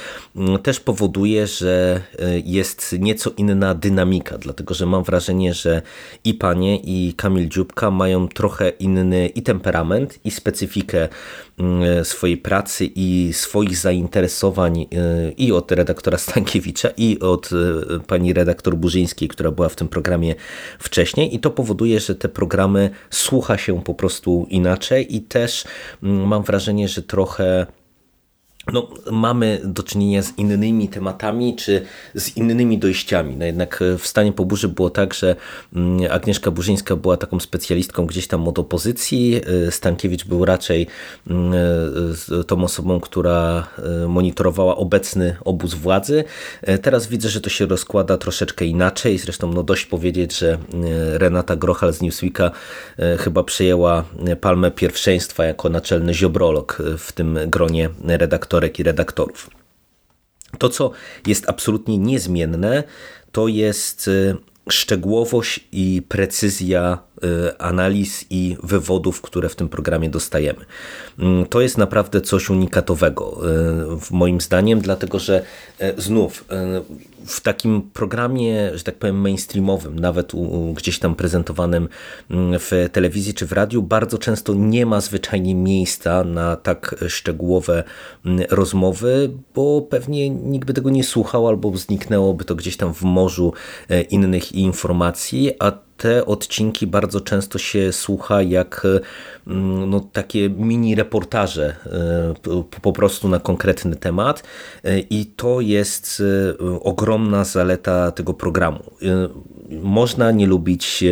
też 0.63 0.79
powoduje, 0.79 1.47
że 1.47 2.01
y, 2.19 2.43
jest 2.45 2.95
nieco 2.99 3.31
inna 3.37 3.75
dynamika, 3.75 4.37
dlatego 4.37 4.73
że 4.73 4.85
mam 4.85 5.03
wrażenie, 5.03 5.53
że 5.53 5.81
i 6.23 6.33
panie, 6.33 6.77
i 6.77 7.13
Kamil 7.13 7.49
Dziubka 7.49 7.91
mają 7.91 8.27
trochę 8.27 8.69
inny 8.69 9.27
i 9.27 9.41
temperament, 9.41 10.19
i 10.23 10.31
specyfikę 10.31 11.07
Mm, 11.59 12.05
swojej 12.05 12.37
pracy 12.37 12.89
i 12.95 13.29
swoich 13.33 13.77
zainteresowań 13.77 14.81
y, 14.81 14.85
i 15.37 15.51
od 15.51 15.71
redaktora 15.71 16.17
Stankiewicza 16.17 16.89
i 16.97 17.19
od 17.19 17.49
y, 17.51 17.55
pani 18.07 18.33
redaktor 18.33 18.75
Burzyńskiej, 18.75 19.27
która 19.27 19.51
była 19.51 19.69
w 19.69 19.75
tym 19.75 19.87
programie 19.87 20.35
wcześniej 20.79 21.35
i 21.35 21.39
to 21.39 21.51
powoduje, 21.51 21.99
że 21.99 22.15
te 22.25 22.29
programy 22.29 22.89
słucha 23.09 23.57
się 23.57 23.83
po 23.83 23.93
prostu 23.93 24.47
inaczej 24.49 25.15
i 25.15 25.21
też 25.21 25.65
mm, 26.03 26.27
mam 26.27 26.43
wrażenie, 26.43 26.87
że 26.87 27.03
trochę 27.03 27.65
no, 28.73 28.87
mamy 29.11 29.61
do 29.63 29.83
czynienia 29.83 30.23
z 30.23 30.37
innymi 30.37 30.89
tematami, 30.89 31.55
czy 31.55 31.81
z 32.15 32.37
innymi 32.37 32.77
dojściami. 32.77 33.35
No 33.37 33.45
jednak 33.45 33.81
e, 33.81 33.97
w 33.97 34.07
stanie 34.07 34.33
po 34.33 34.45
burzy 34.45 34.67
było 34.67 34.89
tak, 34.89 35.13
że 35.13 35.35
mm, 35.75 36.11
Agnieszka 36.11 36.51
Burzyńska 36.51 36.95
była 36.95 37.17
taką 37.17 37.39
specjalistką 37.39 38.05
gdzieś 38.05 38.27
tam 38.27 38.47
od 38.47 38.59
opozycji, 38.59 39.41
e, 39.67 39.71
Stankiewicz 39.71 40.25
był 40.25 40.45
raczej 40.45 40.87
mm, 41.27 41.53
e, 42.39 42.43
tą 42.43 42.63
osobą, 42.63 42.99
która 42.99 43.67
monitorowała 44.07 44.75
obecny 44.75 45.35
obóz 45.45 45.73
władzy. 45.73 46.23
Teraz 46.81 47.07
widzę, 47.07 47.29
że 47.29 47.41
to 47.41 47.49
się 47.49 47.65
rozkłada 47.65 48.17
troszeczkę 48.17 48.65
inaczej. 48.65 49.17
Zresztą 49.17 49.53
no 49.53 49.63
dość 49.63 49.85
powiedzieć, 49.85 50.37
że 50.37 50.57
Renata 51.13 51.55
Grochal 51.55 51.93
z 51.93 52.01
Newsweeka 52.01 52.51
chyba 53.19 53.43
przejęła 53.43 54.03
palmę 54.41 54.71
pierwszeństwa 54.71 55.45
jako 55.45 55.69
naczelny 55.69 56.13
ziobrolog 56.13 56.81
w 56.97 57.11
tym 57.11 57.39
gronie 57.47 57.89
redaktorów 58.03 58.54
redaktorek 58.59 58.79
i 58.79 58.83
redaktorów. 58.83 59.49
To, 60.57 60.69
co 60.69 60.91
jest 61.27 61.49
absolutnie 61.49 61.97
niezmienne, 61.97 62.83
to 63.31 63.47
jest 63.47 64.07
y, 64.07 64.35
szczegółowość 64.69 65.67
i 65.71 66.01
precyzja 66.09 66.99
analiz 67.59 68.25
i 68.29 68.57
wywodów, 68.63 69.21
które 69.21 69.49
w 69.49 69.55
tym 69.55 69.69
programie 69.69 70.09
dostajemy. 70.09 70.65
Mm, 71.19 71.45
to 71.45 71.61
jest 71.61 71.77
naprawdę 71.77 72.21
coś 72.21 72.49
unikatowego, 72.49 73.41
y, 74.11 74.15
moim 74.15 74.41
zdaniem, 74.41 74.81
dlatego 74.81 75.19
że 75.19 75.43
znów 75.97 76.45
w 77.25 77.41
takim 77.41 77.81
programie, 77.93 78.71
że 78.77 78.83
tak 78.83 78.95
powiem, 78.95 79.21
mainstreamowym, 79.21 79.99
nawet 79.99 80.31
gdzieś 80.73 80.99
tam 80.99 81.15
prezentowanym 81.15 81.89
mm, 82.29 82.59
w 82.59 82.89
telewizji 82.91 83.33
czy 83.33 83.45
w 83.45 83.51
radiu, 83.51 83.83
bardzo 83.83 84.17
często 84.17 84.53
nie 84.53 84.85
ma 84.85 85.01
zwyczajnie 85.01 85.55
miejsca 85.55 86.23
na 86.23 86.55
tak 86.55 86.95
szczegółowe 87.07 87.83
mm, 88.25 88.45
rozmowy, 88.49 89.29
bo 89.55 89.81
pewnie 89.81 90.29
nikt 90.29 90.67
by 90.67 90.73
tego 90.73 90.89
nie 90.89 91.03
słuchał 91.03 91.47
albo 91.47 91.77
zniknęłoby 91.77 92.45
to 92.45 92.55
gdzieś 92.55 92.77
tam 92.77 92.93
w 92.93 93.01
morzu 93.01 93.53
e, 93.89 94.01
innych 94.01 94.51
informacji, 94.51 95.51
a 95.59 95.84
te 95.97 96.25
odcinki 96.25 96.87
bardzo 96.87 97.21
często 97.21 97.59
się 97.59 97.91
słucha 97.91 98.41
jak 98.41 98.87
mm, 99.47 99.89
no, 99.89 99.99
takie 99.99 100.49
mini 100.49 100.95
reportaże 100.95 101.75
e, 101.85 102.63
po 102.81 102.93
prostu 102.93 103.29
na 103.29 103.39
konkretny 103.39 103.95
temat 103.95 104.43
e, 104.83 104.99
i 104.99 105.25
to 105.25 105.61
jest 105.61 106.23
e, 106.61 106.79
ogromna 106.79 107.43
zaleta 107.43 108.11
tego 108.11 108.33
programu. 108.33 108.83
Można 109.69 110.31
nie 110.31 110.47
lubić 110.47 111.03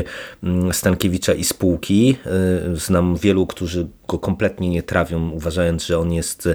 Stankiewicza 0.72 1.34
i 1.34 1.44
spółki. 1.44 2.18
Znam 2.74 3.16
wielu, 3.16 3.48
którzy 3.48 3.88
go 4.08 4.20
kompletnie 4.20 4.70
nie 4.70 4.84
trawią, 4.84 5.30
uważając, 5.30 5.86
że 5.86 6.00
on 6.00 6.14
jest 6.14 6.50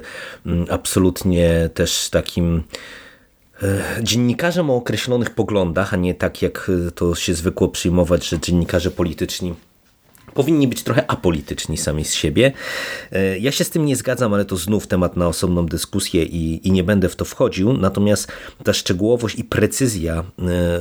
absolutnie 0.71 1.71
też 1.75 2.11
takim 2.11 2.63
E, 3.63 4.03
dziennikarzem 4.03 4.71
o 4.71 4.77
określonych 4.77 5.31
poglądach, 5.31 5.95
a 5.95 5.97
nie 5.97 6.15
tak 6.15 6.43
jak 6.43 6.71
e, 6.89 6.91
to 6.91 7.15
się 7.15 7.35
zwykło 7.35 7.69
przyjmować, 7.69 8.29
że 8.29 8.41
dziennikarze 8.41 8.91
polityczni 8.91 9.55
powinni 10.39 10.69
być 10.69 10.83
trochę 10.83 11.11
apolityczni 11.11 11.77
sami 11.77 12.05
z 12.05 12.15
siebie. 12.15 12.53
E, 13.13 13.39
ja 13.39 13.53
się 13.53 13.65
z 13.65 13.71
tym 13.71 13.85
nie 13.85 13.97
zgadzam, 13.97 14.35
ale 14.35 14.45
to 14.45 14.57
znów 14.57 14.87
temat 14.87 15.17
na 15.17 15.29
osobną 15.29 15.67
dyskusję 15.67 16.25
i, 16.25 16.69
i 16.69 16.73
nie 16.73 16.85
będę 16.85 17.09
w 17.09 17.17
to 17.17 17.25
wchodził. 17.25 17.73
Natomiast 17.73 18.33
ta 18.65 18.73
szczegółowość 18.73 19.39
i 19.39 19.45
precyzja 19.45 20.25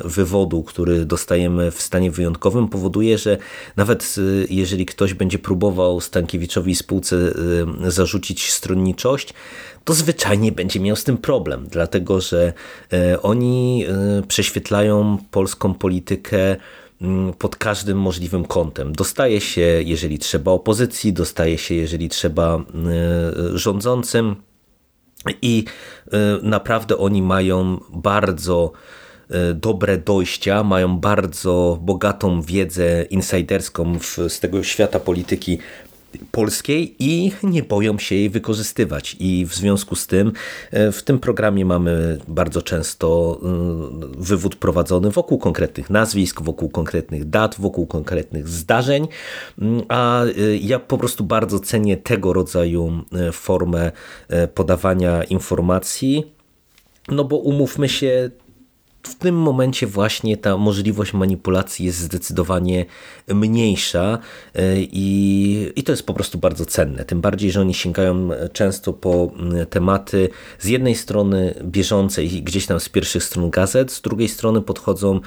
wywodu, 0.05 0.63
który 0.63 1.05
dostajemy 1.05 1.71
w 1.71 1.81
stanie 1.81 2.11
wyjątkowym, 2.11 2.67
powoduje, 2.67 3.17
że 3.17 3.37
nawet 3.75 4.15
jeżeli 4.49 4.85
ktoś 4.85 5.13
będzie 5.13 5.39
próbował 5.39 6.01
Stankiewiczowi 6.01 6.75
spółce 6.75 7.15
zarzucić 7.87 8.51
stronniczość, 8.51 9.33
to 9.87 9.93
zwyczajnie 9.93 10.51
będzie 10.51 10.79
miał 10.79 10.95
z 10.95 11.03
tym 11.03 11.17
problem, 11.17 11.67
dlatego 11.71 12.21
że 12.21 12.53
e, 12.93 13.21
oni 13.21 13.85
e, 13.85 14.21
prześwietlają 14.27 15.17
polską 15.31 15.73
politykę 15.73 16.55
pod 17.37 17.55
każdym 17.55 17.97
możliwym 17.97 18.45
kątem. 18.45 18.93
Dostaje 18.93 19.41
się, 19.41 19.61
jeżeli 19.61 20.19
trzeba 20.19 20.51
opozycji, 20.51 21.13
dostaje 21.13 21.57
się, 21.57 21.75
jeżeli 21.75 22.09
trzeba 22.09 22.57
e, 22.57 22.63
rządzącym 23.57 24.35
i 25.41 25.65
naprawdę 26.41 26.97
oni 26.97 27.21
mają 27.21 27.79
bardzo 27.89 28.71
dobre 29.55 29.97
dojścia, 29.97 30.63
mają 30.63 30.99
bardzo 30.99 31.79
bogatą 31.81 32.41
wiedzę 32.41 33.03
insiderską 33.03 33.99
z 34.27 34.39
tego 34.39 34.63
świata 34.63 34.99
polityki 34.99 35.59
polskiej 36.31 36.95
i 36.99 37.31
nie 37.43 37.63
boją 37.63 37.99
się 37.99 38.15
jej 38.15 38.29
wykorzystywać. 38.29 39.15
I 39.19 39.45
w 39.45 39.55
związku 39.55 39.95
z 39.95 40.07
tym 40.07 40.31
e, 40.71 40.91
w 40.91 41.03
tym 41.03 41.19
programie 41.19 41.65
mamy 41.65 42.17
bardzo 42.27 42.61
często 42.61 43.39
e, 43.43 43.47
wywód 44.17 44.55
prowadzony 44.55 45.11
wokół 45.11 45.37
konkretnych 45.37 45.89
nazwisk, 45.89 46.41
wokół 46.41 46.69
konkretnych 46.69 47.29
dat, 47.29 47.55
wokół 47.59 47.87
konkretnych 47.87 48.47
zdarzeń, 48.47 49.07
mm, 49.61 49.81
a 49.87 50.23
e, 50.23 50.29
ja 50.61 50.79
po 50.79 50.97
prostu 50.97 51.23
bardzo 51.23 51.59
cenię 51.59 51.97
tego 51.97 52.33
rodzaju 52.33 53.03
formę 53.31 53.91
podawania 54.53 55.23
informacji, 55.23 56.31
no 57.07 57.23
bo 57.23 57.37
umówmy 57.37 57.89
się, 57.89 58.29
w 59.07 59.15
tym 59.15 59.35
momencie 59.35 59.87
właśnie 59.87 60.37
ta 60.37 60.57
możliwość 60.57 61.13
manipulacji 61.13 61.85
jest 61.85 61.99
zdecydowanie 61.99 62.85
mniejsza 63.27 64.19
i, 64.77 65.71
i 65.75 65.83
to 65.83 65.91
jest 65.91 66.05
po 66.05 66.13
prostu 66.13 66.37
bardzo 66.37 66.65
cenne. 66.65 67.05
Tym 67.05 67.21
bardziej, 67.21 67.51
że 67.51 67.61
oni 67.61 67.73
sięgają 67.73 68.29
często 68.53 68.93
po 68.93 69.31
tematy 69.69 70.29
z 70.59 70.65
jednej 70.65 70.95
strony 70.95 71.53
bieżące 71.63 72.23
i 72.23 72.43
gdzieś 72.43 72.65
tam 72.65 72.79
z 72.79 72.89
pierwszych 72.89 73.23
stron 73.23 73.49
gazet, 73.49 73.91
z 73.91 74.01
drugiej 74.01 74.29
strony 74.29 74.61
podchodzą 74.61 75.19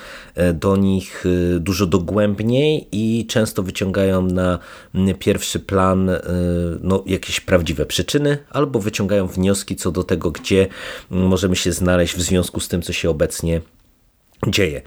do 0.55 0.77
nich 0.77 1.25
dużo 1.61 1.87
dogłębniej 1.87 2.89
i 2.93 3.27
często 3.27 3.63
wyciągają 3.63 4.23
na 4.23 4.59
pierwszy 5.19 5.61
plan 5.61 6.11
no, 6.83 7.03
jakieś 7.07 7.41
prawdziwe 7.41 7.87
przyczyny 7.87 8.39
albo 8.51 8.81
wyciągają 8.81 9.27
wnioski 9.27 9.77
co 9.77 9.93
do 9.93 10.05
tego, 10.05 10.31
gdzie 10.31 10.67
możemy 11.11 11.57
się 11.57 11.73
znaleźć 11.73 12.15
w 12.15 12.23
związku 12.23 12.61
z 12.61 12.69
tym, 12.69 12.83
co 12.83 12.93
się 12.93 13.11
obecnie 13.11 13.61
dzieje. 14.49 14.83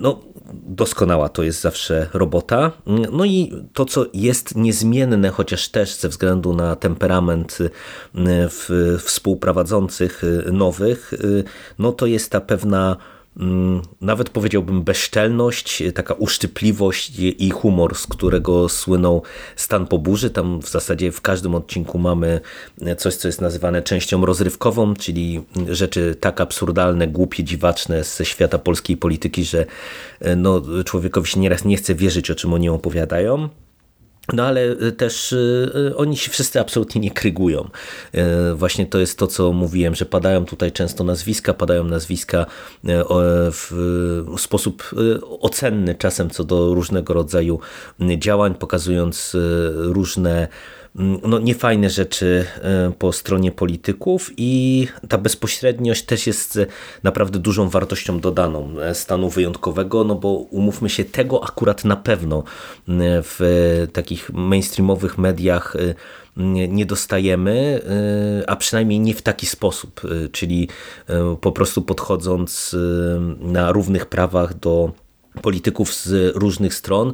No, 0.00 0.20
doskonała 0.52 1.28
to 1.28 1.42
jest 1.42 1.60
zawsze 1.60 2.08
robota. 2.12 2.72
No 3.12 3.24
i 3.24 3.52
to, 3.72 3.84
co 3.84 4.06
jest 4.14 4.56
niezmienne, 4.56 5.30
chociaż 5.30 5.68
też 5.68 5.94
ze 5.94 6.08
względu 6.08 6.54
na 6.54 6.76
temperament 6.76 7.58
współprowadzących 8.98 10.22
nowych, 10.52 11.14
no 11.78 11.92
to 11.92 12.06
jest 12.06 12.30
ta 12.30 12.40
pewna 12.40 12.96
nawet 14.00 14.30
powiedziałbym 14.30 14.82
bezczelność, 14.82 15.82
taka 15.94 16.14
uszczypliwość 16.14 17.12
i 17.18 17.50
humor, 17.50 17.94
z 17.94 18.06
którego 18.06 18.68
słynął 18.68 19.22
Stan 19.56 19.86
po 19.86 19.98
burzy. 19.98 20.30
Tam 20.30 20.62
w 20.62 20.68
zasadzie 20.68 21.12
w 21.12 21.20
każdym 21.20 21.54
odcinku 21.54 21.98
mamy 21.98 22.40
coś, 22.98 23.14
co 23.14 23.28
jest 23.28 23.40
nazywane 23.40 23.82
częścią 23.82 24.26
rozrywkową, 24.26 24.94
czyli 24.94 25.44
rzeczy 25.68 26.16
tak 26.20 26.40
absurdalne, 26.40 27.08
głupie, 27.08 27.44
dziwaczne 27.44 28.04
ze 28.04 28.24
świata 28.24 28.58
polskiej 28.58 28.96
polityki, 28.96 29.44
że 29.44 29.66
no, 30.36 30.62
człowiekowi 30.84 31.30
się 31.30 31.40
nieraz 31.40 31.64
nie 31.64 31.76
chce 31.76 31.94
wierzyć, 31.94 32.30
o 32.30 32.34
czym 32.34 32.54
oni 32.54 32.68
opowiadają. 32.68 33.48
No 34.32 34.46
ale 34.46 34.60
y, 34.82 34.92
też 34.92 35.32
y, 35.32 35.72
y, 35.90 35.96
oni 35.96 36.16
się 36.16 36.30
wszyscy 36.30 36.60
absolutnie 36.60 37.00
nie 37.00 37.10
krygują. 37.10 37.70
Właśnie 38.54 38.86
to 38.86 38.98
jest 38.98 39.18
to, 39.18 39.26
co 39.26 39.52
mówiłem, 39.52 39.94
że 39.94 40.06
padają 40.06 40.44
tutaj 40.44 40.72
często 40.72 41.04
nazwiska, 41.04 41.54
padają 41.54 41.84
nazwiska 41.84 42.46
w 43.52 44.34
sposób 44.38 44.90
ocenny 45.40 45.94
czasem 45.94 46.30
co 46.30 46.44
do 46.44 46.74
różnego 46.74 47.14
rodzaju 47.14 47.60
działań, 48.18 48.54
pokazując 48.54 49.36
różne 49.74 50.48
no, 50.98 51.38
niefajne 51.38 51.90
rzeczy 51.90 52.44
e, 52.62 52.92
po 52.98 53.12
stronie 53.12 53.52
polityków 53.52 54.30
i 54.36 54.86
ta 55.08 55.18
bezpośredniość 55.18 56.02
też 56.04 56.26
jest 56.26 56.58
naprawdę 57.02 57.38
dużą 57.38 57.68
wartością 57.68 58.20
dodaną 58.20 58.80
e, 58.80 58.94
stanu 58.94 59.30
wyjątkowego, 59.30 60.04
no 60.04 60.14
bo 60.14 60.28
umówmy 60.28 60.90
się, 60.90 61.04
tego 61.04 61.44
akurat 61.44 61.84
na 61.84 61.96
pewno 61.96 62.44
w 63.22 63.86
takich 63.92 64.30
mainstreamowych 64.30 65.18
mediach 65.18 65.76
e, 65.76 65.94
nie 66.68 66.86
dostajemy, 66.86 67.80
a 68.46 68.56
przynajmniej 68.56 69.00
nie 69.00 69.14
w 69.14 69.22
taki 69.22 69.46
sposób, 69.46 70.00
czyli 70.32 70.68
po 71.40 71.52
prostu 71.52 71.82
podchodząc 71.82 72.76
na 73.40 73.72
równych 73.72 74.06
prawach 74.06 74.58
do 74.58 74.92
polityków 75.38 75.94
z 75.94 76.36
różnych 76.36 76.74
stron. 76.74 77.12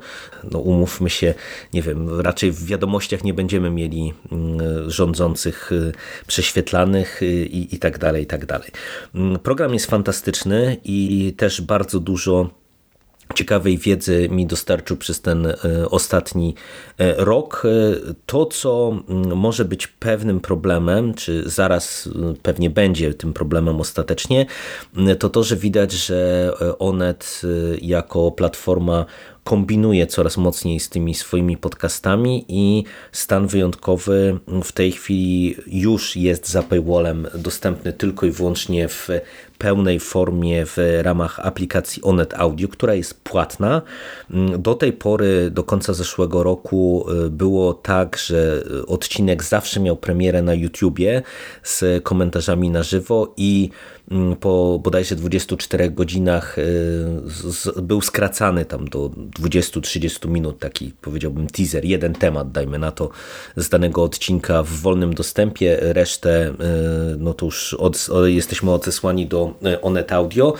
No 0.50 0.58
umówmy 0.58 1.10
się, 1.10 1.34
nie 1.72 1.82
wiem, 1.82 2.20
raczej 2.20 2.52
w 2.52 2.66
wiadomościach 2.66 3.24
nie 3.24 3.34
będziemy 3.34 3.70
mieli 3.70 4.12
mm, 4.32 4.90
rządzących 4.90 5.72
y, 5.72 5.92
prześwietlanych 6.26 7.22
y, 7.22 7.26
i, 7.26 7.74
i 7.74 7.78
tak 7.78 7.98
dalej, 7.98 8.22
i 8.22 8.26
tak 8.26 8.46
dalej. 8.46 8.70
Mm, 9.14 9.38
program 9.38 9.72
jest 9.74 9.87
fantastyczny 9.87 10.76
i 10.84 11.34
też 11.37 11.60
bardzo 11.60 12.00
dużo 12.00 12.63
ciekawej 13.34 13.78
wiedzy 13.78 14.28
mi 14.30 14.46
dostarczył 14.46 14.96
przez 14.96 15.20
ten 15.20 15.46
e, 15.46 15.54
ostatni 15.90 16.54
e, 16.98 17.24
rok. 17.24 17.62
E, 17.64 18.14
to, 18.26 18.46
co 18.46 18.98
mm, 19.08 19.36
może 19.36 19.64
być 19.64 19.86
pewnym 19.86 20.40
problemem, 20.40 21.14
czy 21.14 21.42
zaraz 21.46 22.08
pewnie 22.42 22.70
będzie 22.70 23.14
tym 23.14 23.32
problemem 23.32 23.80
ostatecznie, 23.80 24.46
to 25.18 25.30
to, 25.30 25.42
że 25.42 25.56
widać, 25.56 25.92
że 25.92 26.50
Onet 26.78 27.42
jako 27.82 28.30
platforma 28.30 29.06
kombinuje 29.44 30.06
coraz 30.06 30.36
mocniej 30.36 30.80
z 30.80 30.88
tymi 30.88 31.14
swoimi 31.14 31.56
podcastami 31.56 32.44
i 32.48 32.84
stan 33.12 33.46
wyjątkowy 33.46 34.38
w 34.64 34.72
tej 34.72 34.92
chwili 34.92 35.56
już 35.66 36.16
jest 36.16 36.48
za 36.48 36.62
paywallem 36.62 37.26
dostępny 37.34 37.92
tylko 37.92 38.26
i 38.26 38.30
wyłącznie 38.30 38.88
w 38.88 39.08
pełnej 39.64 40.00
formie 40.00 40.66
w 40.66 40.77
ramach 41.03 41.40
aplikacji 41.40 42.03
Onet 42.03 42.35
Audio, 42.35 42.68
która 42.68 42.94
jest 42.94 43.20
płatna. 43.20 43.83
Do 44.59 44.74
tej 44.74 44.92
pory, 44.92 45.50
do 45.50 45.64
końca 45.64 45.92
zeszłego 45.92 46.42
roku 46.42 47.07
y, 47.27 47.31
było 47.31 47.74
tak, 47.74 48.16
że 48.16 48.64
odcinek 48.87 49.44
zawsze 49.44 49.81
miał 49.81 49.96
premierę 49.96 50.42
na 50.42 50.55
YouTubie 50.55 51.22
z 51.62 52.05
komentarzami 52.05 52.70
na 52.70 52.83
żywo 52.83 53.35
i 53.37 53.70
mm, 54.11 54.37
po 54.37 54.81
bodajże 54.83 55.16
24 55.16 55.90
godzinach 55.90 56.59
y, 56.59 57.83
był 57.83 58.00
skracany 58.00 58.64
tam 58.64 58.88
do 58.88 59.11
20-30 59.40 60.29
minut, 60.29 60.59
taki 60.59 60.92
powiedziałbym 61.00 61.46
teaser, 61.46 61.85
jeden 61.85 62.12
temat 62.12 62.53
dajmy 62.53 62.79
na 62.79 62.90
to 62.90 63.11
z 63.57 63.68
danego 63.68 64.03
odcinka 64.03 64.62
w 64.62 64.68
wolnym 64.68 65.14
dostępie, 65.14 65.79
resztę 65.81 66.48
y, 66.50 66.55
no 67.18 67.35
to 67.35 67.46
już 67.46 67.74
od, 67.74 68.09
jesteśmy 68.24 68.70
odesłani 68.70 69.27
do 69.27 69.53
E, 69.64 69.80
Onet 69.82 70.12
Audio. 70.12 70.54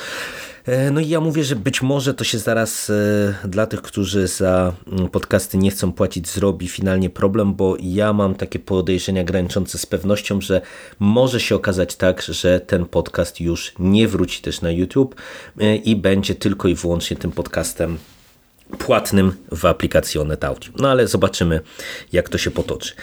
E, 0.66 0.90
no 0.90 1.00
i 1.00 1.09
ja 1.09 1.20
mówię, 1.20 1.44
że 1.44 1.57
być 1.57 1.83
może 1.83 2.14
to 2.14 2.24
się 2.24 2.38
zaraz 2.38 2.90
e, 2.90 3.48
dla 3.48 3.66
tych, 3.66 3.83
którzy 3.83 4.26
za 4.26 4.72
mm, 4.92 5.09
podcasty 5.09 5.59
nie 5.59 5.70
chcą 5.70 5.92
płacić, 5.92 6.28
zrobi 6.28 6.68
finalnie 6.68 7.11
problem, 7.11 7.54
bo 7.54 7.76
ja 7.80 8.12
mam 8.12 8.35
takie 8.35 8.59
podejrzenia 8.59 9.24
graniczące 9.24 9.78
z 9.78 9.87
pewnością, 9.87 10.40
że 10.40 10.61
może 10.98 11.40
się 11.40 11.54
okazać 11.54 11.96
tak, 11.96 12.22
że 12.22 12.61
ten 12.61 12.87
podcast 12.87 13.40
już 13.40 13.72
nie 13.78 14.09
wróci 14.09 14.42
też 14.42 14.61
na 14.61 14.70
YouTube 14.70 15.14
i 15.85 15.96
będzie 15.96 16.35
tylko 16.35 16.68
i 16.68 16.74
wyłącznie 16.74 17.16
tym 17.16 17.33
podcastem 17.33 17.98
płatnym 18.78 19.33
w 19.52 19.64
aplikacji 19.64 20.20
Onet 20.20 20.44
Audio. 20.44 20.72
No 20.78 20.90
ale 20.90 21.09
zobaczymy, 21.09 21.61
jak 22.12 22.28
to 22.28 22.38
się 22.38 22.50
potoczy. 22.50 22.94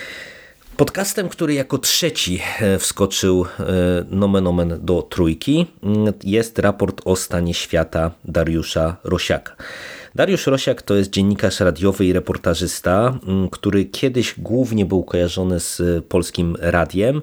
Podcastem, 0.82 1.30
który 1.30 1.54
jako 1.54 1.78
trzeci 1.78 2.42
e, 2.60 2.80
wskoczył 2.80 3.46
e, 3.46 3.66
nomen 4.10 4.48
omen 4.48 4.80
do 4.82 5.02
trójki 5.02 5.68
mm, 5.84 6.14
jest 6.24 6.60
raport 6.60 7.02
o 7.06 7.16
stanie 7.16 7.54
świata 7.54 8.12
Dariusza 8.26 8.98
Rosiaka. 9.04 9.56
Dariusz 10.16 10.48
Rosiak 10.48 10.82
to 10.82 10.96
jest 10.96 11.10
dziennikarz 11.10 11.60
radiowy 11.60 12.06
i 12.06 12.14
reportażysta, 12.14 13.20
mm, 13.28 13.50
który 13.50 13.86
kiedyś 13.86 14.36
głównie 14.38 14.86
był 14.86 15.04
kojarzony 15.04 15.60
z 15.60 15.82
polskim 16.06 16.58
radiem, 16.60 17.22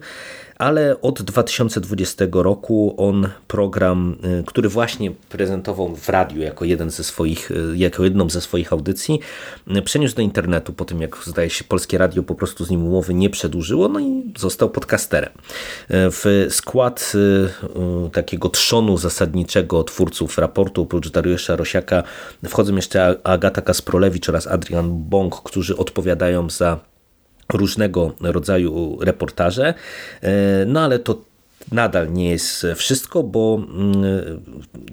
ale 0.58 1.00
od 1.00 1.22
2020 1.22 2.24
roku 2.32 2.94
on 2.96 3.28
program, 3.48 4.16
y, 4.40 4.44
który 4.46 4.68
właśnie 4.68 5.10
prezentował 5.10 5.96
w 5.96 6.08
radiu 6.08 6.42
jako, 6.42 6.64
jeden 6.64 6.90
ze 6.90 7.04
swoich, 7.04 7.50
y, 7.50 7.76
jako 7.76 8.04
jedną 8.04 8.30
ze 8.30 8.40
swoich 8.40 8.72
audycji, 8.72 9.20
y, 9.76 9.82
przeniósł 9.82 10.16
do 10.16 10.22
internetu 10.22 10.72
po 10.72 10.84
tym, 10.84 11.00
jak 11.00 11.16
zdaje 11.24 11.50
się 11.50 11.64
Polskie 11.64 11.98
Radio 11.98 12.22
po 12.22 12.34
prostu 12.34 12.64
z 12.64 12.70
nim 12.70 12.86
umowy 12.86 13.14
nie 13.14 13.30
przedłużyło, 13.30 13.88
no 13.88 14.00
i 14.00 14.32
został 14.38 14.70
podcasterem. 14.70 15.30
W 15.90 16.46
skład 16.50 17.12
takiego 18.12 18.48
trzonu 18.48 18.98
zasadniczego 18.98 19.84
twórców 19.84 20.38
raportu, 20.38 20.82
oprócz 20.82 21.10
Dariusza 21.10 21.56
Rosiaka, 21.56 22.02
wchodzą 22.48 22.76
jeszcze 22.76 23.16
Agata 23.24 23.62
Kasprolewicz 23.62 24.28
oraz 24.28 24.46
Adrian 24.46 25.02
Bąk, 25.08 25.42
którzy 25.42 25.76
odpowiadają 25.76 26.50
za 26.50 26.78
różnego 27.52 28.12
rodzaju 28.20 28.98
reportaże, 29.00 29.74
e, 30.22 30.64
no 30.66 30.80
ale 30.80 30.98
to 30.98 31.27
nadal 31.72 32.12
nie 32.12 32.30
jest 32.30 32.66
wszystko, 32.76 33.22
bo 33.22 33.60
mm, 33.68 34.04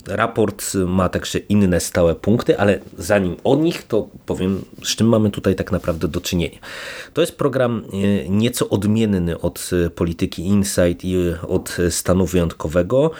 raport 0.07 0.73
ma 0.88 1.09
także 1.09 1.39
inne 1.39 1.79
stałe 1.79 2.15
punkty, 2.15 2.59
ale 2.59 2.79
zanim 2.97 3.35
o 3.43 3.55
nich, 3.55 3.83
to 3.88 4.07
powiem, 4.25 4.65
z 4.83 4.95
czym 4.95 5.07
mamy 5.07 5.31
tutaj 5.31 5.55
tak 5.55 5.71
naprawdę 5.71 6.07
do 6.07 6.21
czynienia. 6.21 6.59
To 7.13 7.21
jest 7.21 7.38
program 7.38 7.83
e, 7.93 8.29
nieco 8.29 8.69
odmienny 8.69 9.39
od 9.39 9.69
polityki 9.95 10.45
Insight 10.45 11.05
i 11.05 11.15
od 11.47 11.77
stanu 11.89 12.25
wyjątkowego, 12.25 13.11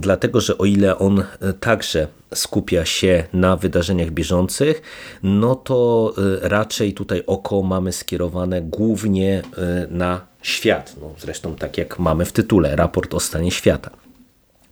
dlatego 0.00 0.40
że 0.40 0.58
o 0.58 0.64
ile 0.64 0.98
on 0.98 1.24
także 1.60 2.08
skupia 2.34 2.84
się 2.84 3.24
na 3.32 3.56
wydarzeniach 3.56 4.10
bieżących, 4.10 4.82
no 5.22 5.54
to 5.54 6.14
raczej 6.42 6.94
tutaj 6.94 7.22
oko 7.26 7.62
mamy 7.62 7.92
skierowane 7.92 8.62
głównie 8.62 9.42
na 9.90 10.31
świat. 10.42 10.96
No, 11.00 11.14
zresztą 11.18 11.56
tak 11.56 11.78
jak 11.78 11.98
mamy 11.98 12.24
w 12.24 12.32
tytule, 12.32 12.76
raport 12.76 13.14
o 13.14 13.20
stanie 13.20 13.50
świata. 13.50 13.90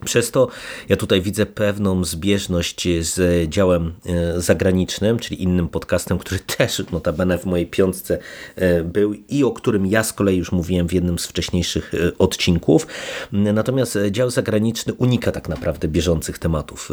Przez 0.05 0.31
to 0.31 0.49
ja 0.89 0.97
tutaj 0.97 1.23
widzę 1.23 1.47
pewną 1.47 2.05
zbieżność 2.05 2.89
z 3.01 3.49
działem 3.49 3.93
e, 4.07 4.41
zagranicznym, 4.41 5.19
czyli 5.19 5.43
innym 5.43 5.69
podcastem, 5.69 6.19
który 6.19 6.41
też 6.57 6.83
notabene 6.93 7.39
w 7.39 7.47
mojej 7.47 7.67
piątce 7.67 8.19
e, 8.57 8.85
był 8.85 9.15
i 9.29 9.45
o 9.45 9.51
którym 9.51 9.87
ja 9.87 10.03
z 10.03 10.13
kolei 10.13 10.37
już 10.37 10.53
mówiłem 10.53 10.89
w 10.89 10.93
jednym 10.93 11.19
z 11.19 11.27
wcześniejszych 11.27 11.95
e, 11.95 12.19
odcinków. 12.19 12.87
Natomiast 13.33 13.99
dział 14.11 14.31
zagraniczny 14.31 14.95
unika 14.95 15.33
tak 15.33 15.49
naprawdę 15.49 15.89
bieżących 15.89 16.39
tematów. 16.39 16.91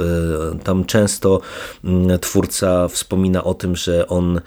Tam 0.63 0.85
często 0.85 1.41
mm, 1.83 2.19
twórca 2.19 2.87
wspomina 2.87 3.43
o 3.43 3.53
tym, 3.53 3.75
że 3.75 4.07
on 4.07 4.41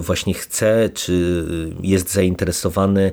właśnie 0.00 0.34
chce, 0.34 0.90
czy 0.94 1.44
jest 1.82 2.12
zainteresowany 2.12 3.12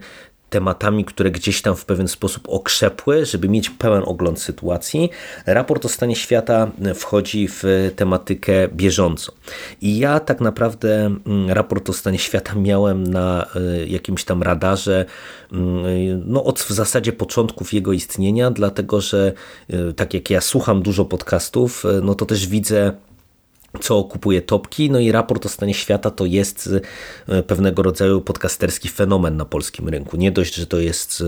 tematami, 0.50 1.06
które 1.06 1.32
gdzieś 1.32 1.62
tam 1.62 1.76
w 1.76 1.86
pewien 1.86 2.08
sposób 2.08 2.44
okrzepły, 2.50 3.26
żeby 3.26 3.50
mieć 3.50 3.70
pełen 3.70 4.04
ogląd 4.06 4.42
sytuacji. 4.42 5.10
Raport 5.46 5.86
o 5.86 5.90
stanie 5.90 6.16
świata 6.16 6.72
wchodzi 6.96 7.48
w 7.52 7.64
tematykę 7.96 8.68
bieżąco. 8.68 9.32
I 9.82 9.98
ja 10.00 10.20
tak 10.20 10.42
naprawdę 10.42 11.06
mm, 11.06 11.50
raport 11.50 11.90
o 11.90 11.94
stanie 11.94 12.20
świata 12.20 12.56
miałem 12.56 13.04
na 13.04 13.46
y, 13.56 13.88
jakimś 13.88 14.24
tam 14.24 14.44
radarze 14.44 15.06
mm, 15.52 16.24
no 16.26 16.44
od 16.44 16.60
w 16.60 16.70
zasadzie 16.70 17.14
początków 17.14 17.74
jego 17.74 17.94
istnienia, 17.94 18.52
dlatego 18.52 19.02
że 19.02 19.34
y, 19.74 19.94
tak 19.94 20.14
jak 20.14 20.30
ja 20.30 20.42
słucham 20.42 20.82
dużo 20.82 21.06
podcastów, 21.06 21.86
y, 21.86 22.02
no 22.04 22.16
to 22.16 22.26
też 22.26 22.48
widzę 22.48 22.94
co 23.82 24.04
kupuje 24.04 24.42
topki. 24.42 24.92
No 24.92 25.00
i 25.00 25.12
raport 25.12 25.46
o 25.46 25.50
stanie 25.50 25.74
świata 25.74 26.12
to 26.12 26.26
jest 26.26 26.70
e, 27.28 27.44
pewnego 27.44 27.84
rodzaju 27.84 28.22
podcasterski 28.22 28.90
fenomen 28.90 29.38
na 29.38 29.46
polskim 29.46 29.90
rynku. 29.90 30.18
Nie 30.18 30.32
dość, 30.32 30.56
że 30.56 30.68
to 30.68 30.80
jest 30.80 31.24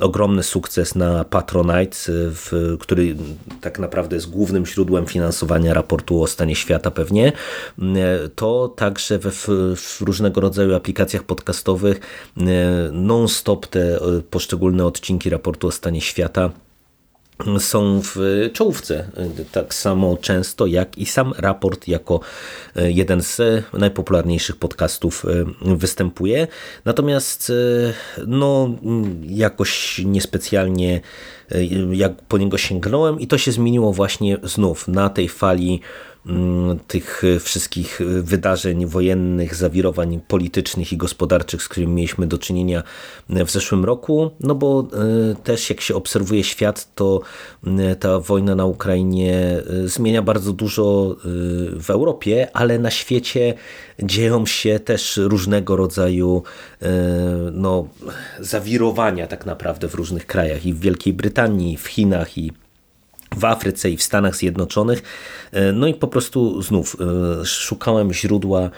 e, 0.00 0.04
ogromny 0.04 0.42
sukces 0.42 0.94
na 0.94 1.24
Patronite, 1.24 1.96
e, 2.12 2.76
który 2.78 3.16
tak 3.60 3.78
naprawdę 3.78 4.16
jest 4.16 4.30
głównym 4.30 4.66
źródłem 4.66 5.06
finansowania 5.06 5.74
raportu 5.74 6.22
o 6.22 6.26
stanie 6.26 6.54
świata 6.56 6.90
pewnie, 6.90 7.32
to 8.34 8.68
także 8.76 9.18
we 9.18 9.30
w 9.76 10.00
różnego 10.00 10.40
rodzaju 10.40 10.74
aplikacjach 10.74 11.22
podcastowych 11.22 12.00
non-stop 12.92 13.66
te 13.66 13.98
poszczególne 14.30 14.86
odcinki 14.86 15.30
raportu 15.30 15.66
o 15.66 15.70
stanie 15.70 16.00
świata 16.00 16.50
są 17.58 18.00
w 18.04 18.16
czołówce 18.52 19.10
tak 19.52 19.74
samo 19.74 20.16
często 20.16 20.66
jak 20.66 20.98
i 20.98 21.06
sam 21.06 21.32
raport 21.38 21.88
jako 21.88 22.20
e, 22.76 22.90
jeden 22.90 23.22
z 23.22 23.40
najpopularniejszych 23.72 24.56
podcastów 24.56 25.24
e, 25.24 25.74
występuje. 25.76 26.46
Natomiast 26.84 27.50
e, 27.50 28.24
no 28.26 28.70
jakoś 29.22 30.00
niespecjalnie 30.04 31.00
jak 31.92 32.22
po 32.22 32.38
niego 32.38 32.58
sięgnąłem 32.58 33.20
i 33.20 33.26
to 33.26 33.38
się 33.38 33.52
zmieniło 33.52 33.92
właśnie 33.92 34.38
znów 34.42 34.88
na 34.88 35.10
tej 35.10 35.28
fali 35.28 35.80
tych 36.86 37.22
wszystkich 37.40 38.00
wydarzeń 38.22 38.86
wojennych, 38.86 39.54
zawirowań 39.54 40.20
politycznych 40.28 40.92
i 40.92 40.96
gospodarczych, 40.96 41.62
z 41.62 41.68
którymi 41.68 41.92
mieliśmy 41.92 42.26
do 42.26 42.38
czynienia 42.38 42.82
w 43.28 43.50
zeszłym 43.50 43.84
roku, 43.84 44.30
no 44.40 44.54
bo 44.54 44.88
e, 45.32 45.34
też 45.34 45.70
jak 45.70 45.80
się 45.80 45.94
obserwuje 45.94 46.44
świat, 46.44 46.94
to 46.94 47.20
e, 47.66 47.96
ta 47.96 48.20
wojna 48.20 48.54
na 48.54 48.66
Ukrainie 48.66 49.34
e, 49.34 49.88
zmienia 49.88 50.22
bardzo 50.22 50.52
dużo 50.52 51.16
w 51.80 51.90
Europie, 51.90 52.48
ale 52.52 52.78
na 52.78 52.90
świecie 52.90 53.54
dzieją 54.02 54.46
się 54.46 54.80
też 54.80 55.16
różnego 55.16 55.76
rodzaju 55.76 56.42
no, 57.52 57.88
zawirowania 58.40 59.26
tak 59.26 59.46
naprawdę 59.46 59.88
w 59.88 59.94
różnych 59.94 60.26
krajach 60.26 60.66
i 60.66 60.74
w 60.74 60.80
Wielkiej 60.80 61.12
Brytanii, 61.12 61.76
w 61.76 61.86
Chinach 61.86 62.38
i 62.38 62.52
w 63.38 63.44
Afryce 63.44 63.90
i 63.90 63.96
w 63.96 64.02
Stanach 64.02 64.36
Zjednoczonych. 64.36 65.02
E, 65.52 65.72
no 65.72 65.86
i 65.86 65.94
po 65.94 66.08
prostu 66.08 66.62
znów 66.62 66.96
e, 67.40 67.44
szukałem 67.44 68.12
źródła 68.12 68.70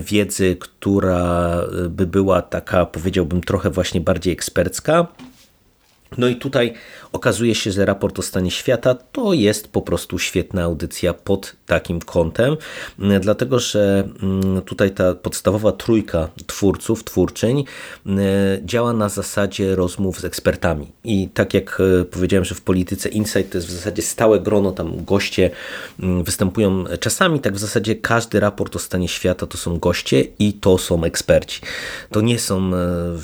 wiedzy, 0.00 0.56
która 0.60 1.60
e, 1.84 1.88
by 1.88 2.06
była 2.06 2.42
taka, 2.42 2.86
powiedziałbym, 2.86 3.40
trochę 3.40 3.70
właśnie 3.70 4.00
bardziej 4.00 4.32
ekspercka. 4.32 5.06
No 6.18 6.28
i 6.28 6.36
tutaj 6.36 6.74
okazuje 7.12 7.54
się, 7.54 7.72
że 7.72 7.84
raport 7.84 8.18
o 8.18 8.22
stanie 8.22 8.50
świata 8.50 8.94
to 9.12 9.32
jest 9.32 9.68
po 9.68 9.82
prostu 9.82 10.18
świetna 10.18 10.62
audycja 10.62 11.14
pod 11.14 11.56
takim 11.66 12.00
kątem, 12.00 12.56
dlatego 13.20 13.58
że 13.58 14.08
mm, 14.22 14.62
tutaj 14.62 14.90
ta 14.90 15.14
podstawowa 15.14 15.72
trójka 15.72 16.28
twórców, 16.46 17.04
twórczyń 17.04 17.64
mm, 18.06 18.22
działa 18.66 18.92
na 18.92 19.08
zasadzie 19.08 19.76
rozmów 19.76 20.20
z 20.20 20.24
ekspertami. 20.24 20.92
I 21.04 21.28
tak 21.28 21.54
jak 21.54 21.78
e, 22.00 22.04
powiedziałem, 22.04 22.44
że 22.44 22.54
w 22.54 22.60
polityce 22.60 23.08
Insight 23.08 23.52
to 23.52 23.58
jest 23.58 23.68
w 23.68 23.70
zasadzie 23.70 24.02
stałe 24.02 24.40
grono, 24.40 24.72
tam 24.72 25.04
goście 25.04 25.50
mm, 26.00 26.24
występują 26.24 26.84
czasami, 27.00 27.40
tak 27.40 27.54
w 27.54 27.58
zasadzie 27.58 27.96
każdy 27.96 28.40
raport 28.40 28.76
o 28.76 28.78
stanie 28.78 29.08
świata 29.08 29.46
to 29.46 29.58
są 29.58 29.78
goście 29.78 30.24
i 30.38 30.52
to 30.52 30.78
są 30.78 31.04
eksperci. 31.04 31.60
To 32.10 32.20
nie 32.20 32.38
są, 32.38 32.74
e, 32.74 32.78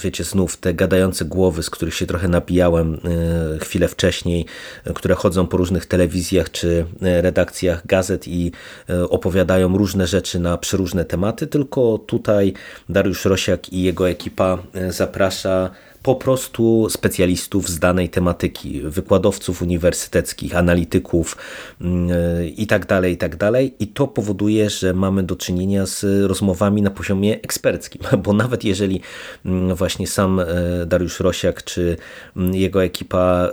wiecie, 0.05 0.25
znów 0.25 0.57
te 0.57 0.75
gadające 0.75 1.25
głowy, 1.25 1.63
z 1.63 1.71
których 1.71 1.95
się 1.95 2.07
trochę 2.07 2.29
napijałem 2.29 2.95
e, 2.95 3.59
chwilę 3.79 3.89
wcześniej, 3.89 4.47
które 4.95 5.15
chodzą 5.15 5.47
po 5.47 5.57
różnych 5.57 5.87
telewizjach 5.87 6.51
czy 6.51 6.87
redakcjach 7.01 7.87
gazet 7.87 8.29
i 8.29 8.53
E, 8.91 9.09
opowiadają 9.09 9.79
różne 9.79 10.07
rzeczy 10.07 10.39
na 10.39 10.59
przeróżne 10.59 11.05
tematy, 11.05 11.47
tylko 11.47 11.99
tutaj 11.99 12.53
Dariusz 12.89 13.25
Rosiak 13.25 13.73
i 13.73 13.83
jego 13.83 14.09
ekipa 14.09 14.59
e, 14.75 14.93
zaprasza 14.93 15.71
po 16.09 16.15
prostu 16.15 16.87
specjalistów 16.91 17.69
z 17.69 17.79
danej 17.79 18.09
tematyki, 18.09 18.81
wykładowców 18.81 19.63
uniwersyteckich, 19.63 20.57
analityków 20.57 21.37
itd., 21.81 22.97
mm, 22.97 23.15
e, 23.15 23.19
itd. 23.19 23.19
Tak 23.19 23.55
I 23.79 23.87
to 23.87 24.07
powoduje, 24.07 24.71
że 24.71 24.95
mamy 24.95 25.23
do 25.23 25.37
czynienia 25.37 25.87
z 25.87 26.27
rozmowami 26.27 26.83
na 26.83 26.91
poziomie 26.91 27.35
eksperckim, 27.43 28.03
bo 28.25 28.33
nawet 28.33 28.65
jeżeli 28.65 29.01
mm, 29.45 29.75
właśnie 29.75 30.07
sam 30.07 30.41
Dariusz 30.87 31.21
Rosiak 31.21 31.65
czy 31.65 31.97
mm, 32.37 32.55
jego 32.55 32.85
ekipa 32.85 33.49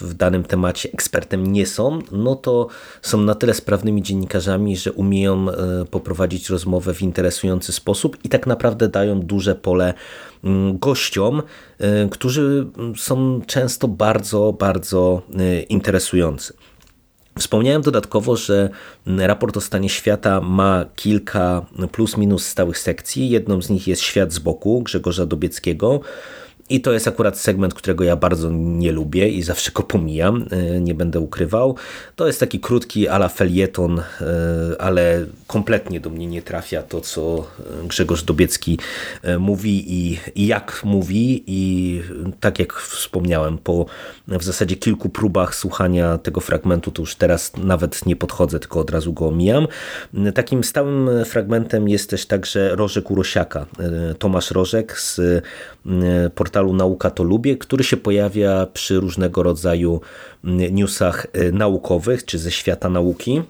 w 0.00 0.14
danym 0.14 0.44
temacie 0.44 0.88
ekspertem 0.92 1.52
nie 1.52 1.66
są, 1.66 1.98
no 2.12 2.34
to 2.36 2.68
są 3.02 3.20
na 3.20 3.34
tyle 3.34 3.54
sprawnymi 3.54 4.02
dziennikarzami, 4.02 4.76
że 4.76 4.92
umieją 4.92 5.46
poprowadzić 5.90 6.50
rozmowę 6.50 6.94
w 6.94 7.02
interesujący 7.02 7.72
sposób 7.72 8.16
i 8.24 8.28
tak 8.28 8.46
naprawdę 8.46 8.88
dają 8.88 9.20
duże 9.20 9.54
pole 9.54 9.94
gościom, 10.74 11.42
y, 11.80 12.08
którzy 12.10 12.66
są 12.96 13.40
często 13.46 13.88
bardzo, 13.88 14.52
bardzo 14.58 15.22
y, 15.40 15.62
interesujący. 15.62 16.54
Wspomniałem 17.38 17.82
dodatkowo, 17.82 18.36
że 18.36 18.70
raport 19.06 19.56
o 19.56 19.60
stanie 19.60 19.88
świata 19.88 20.40
ma 20.40 20.84
kilka 20.96 21.66
plus 21.92 22.16
minus 22.16 22.46
stałych 22.46 22.78
sekcji. 22.78 23.30
Jedną 23.30 23.62
z 23.62 23.70
nich 23.70 23.86
jest 23.86 24.02
Świat 24.02 24.32
z 24.32 24.38
boku 24.38 24.82
Grzegorza 24.82 25.26
Dobieckiego, 25.26 26.00
i 26.70 26.80
to 26.80 26.92
jest 26.92 27.08
akurat 27.08 27.38
segment, 27.38 27.74
którego 27.74 28.04
ja 28.04 28.16
bardzo 28.16 28.50
nie 28.52 28.92
lubię 28.92 29.28
i 29.28 29.42
zawsze 29.42 29.72
go 29.72 29.82
pomijam, 29.82 30.46
e, 30.50 30.80
nie 30.80 30.94
będę 30.94 31.20
ukrywał. 31.20 31.76
To 32.16 32.26
jest 32.26 32.40
taki 32.40 32.60
krótki 32.60 33.08
ala 33.08 33.28
felieton, 33.28 33.98
e, 33.98 34.04
ale 34.78 35.26
kompletnie 35.46 36.00
do 36.00 36.10
mnie 36.10 36.26
nie 36.26 36.42
trafia 36.42 36.82
to, 36.82 37.00
co 37.00 37.46
Grzegorz 37.84 38.22
Dobiecki 38.22 38.78
e, 39.22 39.38
mówi 39.38 39.94
i, 39.94 40.18
i 40.34 40.46
jak 40.46 40.80
mówi. 40.84 41.44
I 41.46 42.02
tak 42.40 42.58
jak 42.58 42.72
wspomniałem, 42.72 43.58
po 43.58 43.86
w 44.28 44.44
zasadzie 44.44 44.76
kilku 44.76 45.08
próbach 45.08 45.54
słuchania 45.54 46.18
tego 46.18 46.40
fragmentu, 46.40 46.90
to 46.90 47.02
już 47.02 47.14
teraz 47.14 47.52
nawet 47.56 48.06
nie 48.06 48.16
podchodzę, 48.16 48.60
tylko 48.60 48.80
od 48.80 48.90
razu 48.90 49.12
go 49.12 49.28
omijam. 49.28 49.66
Takim 50.34 50.64
stałym 50.64 51.24
fragmentem 51.24 51.88
jest 51.88 52.10
też 52.10 52.26
także 52.26 52.76
Rożek 52.76 53.10
Urosiaka. 53.10 53.66
Tomasz 54.18 54.50
Rożek 54.50 55.00
z 55.00 55.20
portalu 56.34 56.57
portalu 56.58 56.74
Nauka 56.74 57.10
to 57.10 57.22
Lubię, 57.22 57.56
który 57.56 57.84
się 57.84 57.96
pojawia 57.96 58.66
przy 58.66 59.00
różnego 59.00 59.42
rodzaju 59.42 60.00
mm, 60.44 60.74
newsach 60.74 61.26
y, 61.36 61.52
naukowych 61.52 62.24
czy 62.24 62.38
ze 62.38 62.50
świata 62.50 62.88
nauki. 62.88 63.42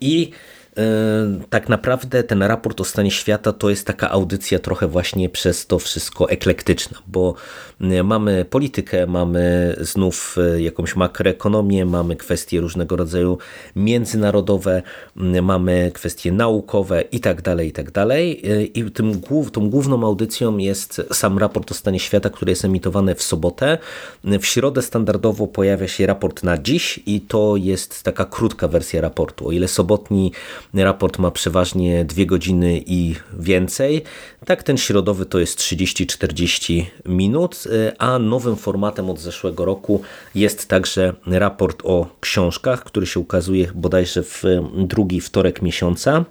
I 0.00 0.30
tak 1.50 1.68
naprawdę 1.68 2.22
ten 2.22 2.42
raport 2.42 2.80
o 2.80 2.84
stanie 2.84 3.10
świata 3.10 3.52
to 3.52 3.70
jest 3.70 3.86
taka 3.86 4.10
audycja 4.10 4.58
trochę 4.58 4.88
właśnie 4.88 5.28
przez 5.28 5.66
to 5.66 5.78
wszystko 5.78 6.30
eklektyczna, 6.30 6.98
bo 7.06 7.34
Mamy 8.04 8.44
politykę, 8.44 9.06
mamy 9.06 9.76
znów 9.80 10.36
e, 10.38 10.62
jakąś 10.62 10.96
makroekonomię, 10.96 11.86
mamy 11.86 12.16
kwestie 12.16 12.60
różnego 12.60 12.96
rodzaju 12.96 13.38
międzynarodowe, 13.76 14.82
mamy 15.42 15.90
kwestie 15.94 16.32
naukowe 16.32 17.02
i 17.02 17.20
tak 17.20 17.42
dalej, 17.42 17.68
i 17.68 17.72
tak 17.72 17.90
dalej. 17.90 18.42
I 18.78 18.90
tym, 18.90 19.20
tą 19.52 19.70
główną 19.70 20.06
audycją 20.06 20.58
jest 20.58 21.02
sam 21.12 21.38
raport 21.38 21.70
o 21.70 21.74
stanie 21.74 22.00
świata, 22.00 22.30
który 22.30 22.52
jest 22.52 22.64
emitowany 22.64 23.14
w 23.14 23.22
sobotę. 23.22 23.78
W 24.24 24.46
środę 24.46 24.82
standardowo 24.82 25.46
pojawia 25.46 25.88
się 25.88 26.06
raport 26.06 26.42
na 26.42 26.58
dziś 26.58 27.00
i 27.06 27.20
to 27.20 27.56
jest 27.56 28.02
taka 28.02 28.24
krótka 28.24 28.68
wersja 28.68 29.00
raportu. 29.00 29.48
O 29.48 29.52
ile 29.52 29.68
sobotni 29.68 30.32
raport 30.74 31.18
ma 31.18 31.30
przeważnie 31.30 32.04
dwie 32.04 32.26
godziny 32.26 32.82
i 32.86 33.14
więcej. 33.38 34.02
Tak, 34.44 34.62
ten 34.62 34.76
środowy 34.76 35.26
to 35.26 35.38
jest 35.38 35.58
30-40 35.58 36.84
minut, 37.06 37.64
a 37.98 38.18
nowym 38.18 38.56
formatem 38.56 39.10
od 39.10 39.20
zeszłego 39.20 39.64
roku 39.64 40.02
jest 40.34 40.68
także 40.68 41.14
raport 41.26 41.82
o 41.84 42.06
książkach, 42.20 42.84
który 42.84 43.06
się 43.06 43.20
ukazuje 43.20 43.72
bodajże 43.74 44.22
w 44.22 44.42
drugi 44.74 45.20
wtorek 45.20 45.62
miesiąca. 45.62 46.24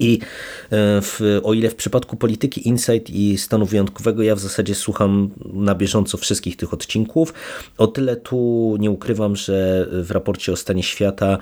I 0.00 0.18
e, 0.18 1.00
w, 1.02 1.40
o 1.42 1.54
ile 1.54 1.70
w 1.70 1.74
przypadku 1.74 2.16
polityki 2.16 2.68
Insight 2.68 3.10
i 3.10 3.38
stanu 3.38 3.66
wyjątkowego 3.66 4.22
ja 4.22 4.34
w 4.34 4.40
zasadzie 4.40 4.74
słucham 4.74 5.30
na 5.52 5.74
bieżąco 5.74 6.18
wszystkich 6.18 6.56
tych 6.56 6.74
odcinków, 6.74 7.34
o 7.78 7.86
tyle 7.86 8.16
tu 8.16 8.76
nie 8.80 8.90
ukrywam, 8.90 9.36
że 9.36 9.86
w 9.92 10.10
raporcie 10.10 10.52
o 10.52 10.56
stanie 10.56 10.82
świata 10.82 11.38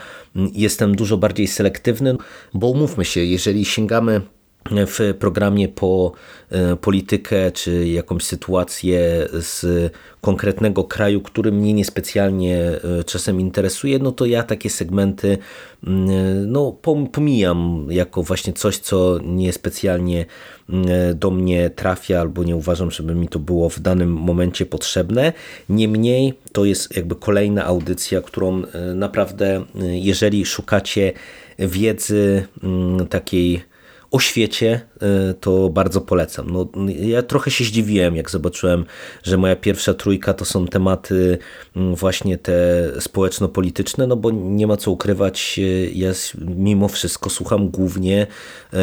jestem 0.53 0.97
dużo 0.97 1.17
bardziej 1.17 1.47
selektywny, 1.47 2.17
bo 2.55 2.69
umówmy 2.69 3.05
się, 3.05 3.21
jeżeli 3.21 3.65
sięgamy 3.65 4.21
w 4.70 5.14
programie 5.18 5.68
po 5.68 6.12
e, 6.50 6.77
politykę 6.77 7.53
czy 7.53 7.88
jakąś 7.88 8.24
sytuację 8.24 9.29
z 9.33 9.92
konkretnego 10.20 10.85
kraju, 10.85 11.20
który 11.20 11.53
mnie 11.53 11.72
niespecjalnie 11.72 12.59
e, 12.59 13.05
czasem 13.05 13.40
interesuje, 13.40 13.98
no 13.98 14.12
to 14.12 14.27
ja 14.27 14.42
takie 14.42 14.70
segmenty 14.70 15.38
mm, 15.87 16.53
no, 16.53 16.72
pomijam 17.12 17.87
jako 17.90 18.22
właśnie 18.22 18.53
coś, 18.53 18.79
co 18.79 19.18
niespecjalnie 19.24 20.27
mm, 20.68 20.87
do 21.18 21.31
mnie 21.31 21.70
trafia 21.70 22.20
albo 22.20 22.44
nie 22.44 22.57
uważam, 22.57 22.90
żeby 22.90 23.14
mi 23.14 23.29
to 23.29 23.38
było 23.38 23.68
w 23.68 23.81
danym 23.81 24.12
momencie 24.12 24.66
potrzebne. 24.66 25.33
Niemniej 25.68 26.35
to 26.53 26.64
jest 26.64 26.96
jakby 26.96 27.14
kolejna 27.14 27.64
audycja, 27.64 28.20
którą 28.20 28.62
e, 28.64 28.94
naprawdę, 28.94 29.64
jeżeli 29.92 30.46
szukacie 30.46 31.12
wiedzy 31.59 32.46
mm, 32.62 33.07
takiej 33.07 33.74
o 34.14 34.20
świecie, 34.20 34.81
y, 35.31 35.35
to 35.35 35.68
bardzo 35.68 36.00
polecam. 36.00 36.50
No, 36.50 36.68
ja 37.00 37.22
trochę 37.22 37.50
się 37.50 37.64
zdziwiłem, 37.64 38.16
jak 38.16 38.31
zobaczyłem, 38.31 38.85
że 39.22 39.37
moja 39.37 39.57
pierwsza 39.57 39.94
trójka 39.94 40.35
to 40.35 40.44
są 40.44 40.66
tematy 40.66 41.38
mm, 41.77 41.94
właśnie 41.94 42.38
te 42.38 42.55
społeczno-polityczne, 43.00 44.07
no 44.07 44.16
bo 44.16 44.31
nie 44.31 44.66
ma 44.66 44.77
co 44.77 44.90
ukrywać, 44.90 45.59
y, 45.59 45.90
ja 45.94 46.12
mimo 46.38 46.88
wszystko 46.88 47.31
słucham 47.31 47.68
głównie 47.68 48.27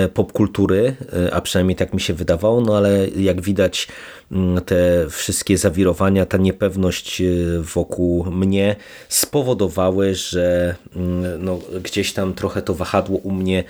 y, 0.05 0.09
popkultury, 0.09 0.95
a 1.31 1.41
przynajmniej 1.41 1.75
tak 1.75 1.93
mi 1.93 2.01
się 2.01 2.13
wydawało, 2.13 2.61
no 2.61 2.77
ale 2.77 3.07
jak 3.07 3.41
widać 3.41 3.87
mm, 4.31 4.61
te 4.61 5.05
wszystkie 5.09 5.57
zawirowania, 5.57 6.25
ta 6.25 6.37
niepewność 6.37 7.21
wokół 7.59 8.25
mnie 8.25 8.75
spowodowały, 9.09 10.15
że 10.15 10.75
mm, 10.95 11.45
no, 11.45 11.59
gdzieś 11.83 12.13
tam 12.13 12.33
trochę 12.33 12.61
to 12.61 12.73
wahadło 12.73 13.17
u 13.17 13.31
mnie 13.31 13.63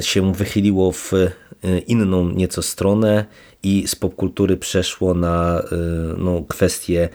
się 0.00 0.32
wychyliło 0.32 0.92
w 0.92 1.12
e, 1.12 1.28
inną 1.78 2.28
nieco 2.28 2.62
stronę 2.62 3.24
i 3.62 3.88
z 3.88 3.96
popkultury 3.96 4.56
przeszło 4.56 5.14
na 5.14 5.60
e, 5.60 5.64
no, 6.18 6.42
kwestie 6.48 7.08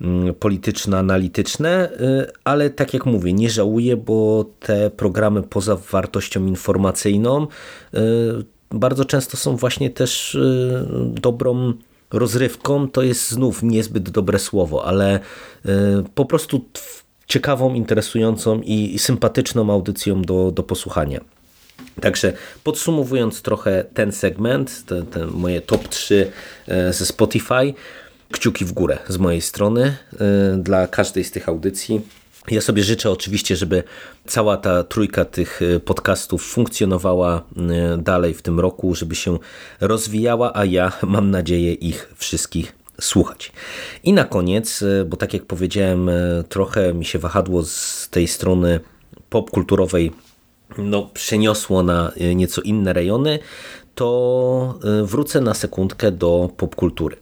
mm, 0.00 0.34
polityczno-analityczne, 0.34 1.68
e, 1.70 2.32
ale 2.44 2.70
tak 2.70 2.94
jak 2.94 3.06
mówię, 3.06 3.32
nie 3.32 3.50
żałuję, 3.50 3.96
bo 3.96 4.44
te 4.60 4.90
programy 4.90 5.42
poza 5.42 5.76
wartością 5.76 6.46
informacyjną 6.46 7.46
bardzo 8.70 9.04
często 9.04 9.36
są 9.36 9.56
właśnie 9.56 9.90
też 9.90 10.38
dobrą 11.14 11.72
rozrywką. 12.12 12.88
To 12.88 13.02
jest 13.02 13.30
znów 13.30 13.62
niezbyt 13.62 14.10
dobre 14.10 14.38
słowo, 14.38 14.84
ale 14.84 15.20
po 16.14 16.24
prostu 16.24 16.64
ciekawą, 17.26 17.74
interesującą 17.74 18.60
i 18.60 18.98
sympatyczną 18.98 19.72
audycją 19.72 20.22
do, 20.22 20.50
do 20.50 20.62
posłuchania. 20.62 21.33
Także 22.00 22.32
podsumowując 22.64 23.42
trochę 23.42 23.84
ten 23.94 24.12
segment, 24.12 24.84
te, 24.86 25.02
te 25.02 25.26
moje 25.26 25.60
top 25.60 25.88
3 25.88 26.30
e, 26.68 26.92
ze 26.92 27.06
Spotify, 27.06 27.74
kciuki 28.30 28.64
w 28.64 28.72
górę 28.72 28.98
z 29.08 29.18
mojej 29.18 29.40
strony 29.40 29.96
e, 30.20 30.56
dla 30.56 30.86
każdej 30.86 31.24
z 31.24 31.30
tych 31.30 31.48
audycji. 31.48 32.00
Ja 32.50 32.60
sobie 32.60 32.82
życzę 32.82 33.10
oczywiście, 33.10 33.56
żeby 33.56 33.82
cała 34.26 34.56
ta 34.56 34.84
trójka 34.84 35.24
tych 35.24 35.60
e, 35.62 35.80
podcastów 35.80 36.46
funkcjonowała 36.46 37.42
dalej 37.98 38.34
w 38.34 38.42
tym 38.42 38.60
roku, 38.60 38.94
żeby 38.94 39.14
się 39.14 39.38
rozwijała, 39.80 40.52
a 40.54 40.64
ja 40.64 40.92
mam 41.02 41.30
nadzieję 41.30 41.72
ich 41.72 42.12
wszystkich 42.16 42.72
słuchać. 43.00 43.52
I 44.04 44.12
na 44.12 44.24
koniec, 44.24 44.84
bo 45.06 45.16
tak 45.16 45.34
jak 45.34 45.44
powiedziałem, 45.44 46.10
trochę 46.48 46.94
mi 46.94 47.04
się 47.04 47.18
wahadło 47.18 47.64
z 47.64 48.08
tej 48.10 48.28
strony 48.28 48.80
popkulturowej 49.30 50.12
no, 50.78 51.10
przeniosło 51.14 51.82
na 51.82 52.12
e, 52.16 52.34
nieco 52.34 52.62
inne 52.62 52.92
rejony, 52.92 53.38
to 53.94 54.78
e, 54.84 55.04
wrócę 55.04 55.40
na 55.40 55.54
sekundkę 55.54 56.12
do 56.12 56.50
popkultury. 56.56 57.16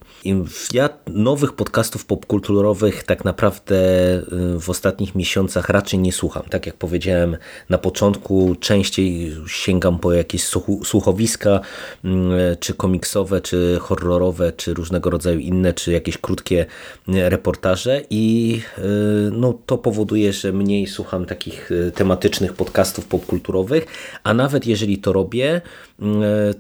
Ja 0.73 0.89
nowych 1.07 1.53
podcastów 1.53 2.07
popkulturowych 2.07 3.05
tak 3.05 3.25
naprawdę 3.25 3.77
y, 4.57 4.61
w 4.61 4.71
ostatnich 4.71 5.15
miesiącach 5.15 5.69
raczej 5.69 5.99
nie 5.99 6.13
słucham. 6.13 6.43
Tak 6.51 6.67
jak 6.67 6.77
powiedziałem 6.77 7.37
na 7.69 7.79
początku, 7.79 8.57
częściej 8.61 9.37
sięgam 9.47 9.99
po 9.99 10.13
jakieś 10.13 10.45
słuchowiska, 10.85 11.61
mm, 12.05 12.33
czy 12.61 12.75
komiksowe, 12.75 13.41
czy 13.41 13.79
horrorowe, 13.81 14.53
czy 14.53 14.75
różnego 14.75 15.11
rodzaju 15.11 15.39
inne, 15.39 15.73
czy 15.73 15.93
jakieś 15.93 16.19
krótkie 16.19 16.67
y, 17.09 17.31
reportaże 17.31 18.03
i 18.11 18.61
y, 18.79 18.83
no, 19.33 19.59
to 19.67 19.79
powoduje, 19.79 20.33
że 20.33 20.53
mniej 20.53 20.87
słucham 20.87 21.27
takich 21.27 21.71
tematycznych 21.95 22.53
podcastów 22.53 23.07
popkulturowych, 23.07 23.87
a 24.25 24.35
nawet 24.35 24.67
jeżeli 24.67 24.99
to 24.99 25.13
robię, 25.13 25.61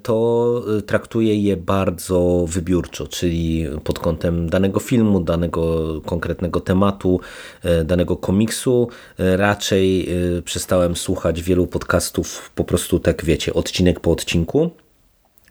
to 0.02 0.64
traktuję 0.86 1.42
je 1.42 1.56
bardzo 1.56 2.44
wybiórczo, 2.48 3.06
czyli 3.06 3.66
pod 3.84 3.98
kątem 3.98 4.48
danego 4.48 4.80
filmu, 4.80 5.20
danego 5.20 6.00
konkretnego 6.00 6.60
tematu, 6.60 7.20
e, 7.62 7.84
danego 7.84 8.16
komiksu. 8.16 8.88
E, 9.18 9.36
raczej 9.36 10.08
e, 10.38 10.42
przestałem 10.42 10.96
słuchać 10.96 11.42
wielu 11.42 11.66
podcastów 11.66 12.50
po 12.54 12.64
prostu 12.64 12.98
tak 12.98 13.24
wiecie, 13.24 13.54
odcinek 13.54 14.00
po 14.00 14.10
odcinku. 14.10 14.70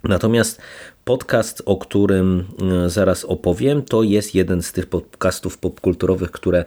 Natomiast 0.04 0.62
podcast, 1.06 1.62
o 1.66 1.78
którym 1.78 2.48
zaraz 2.88 3.26
opowiem, 3.26 3.82
to 3.82 4.04
jest 4.04 4.36
jeden 4.36 4.62
z 4.62 4.72
tych 4.72 4.86
podcastów 4.86 5.58
popkulturowych, 5.58 6.32
które 6.32 6.66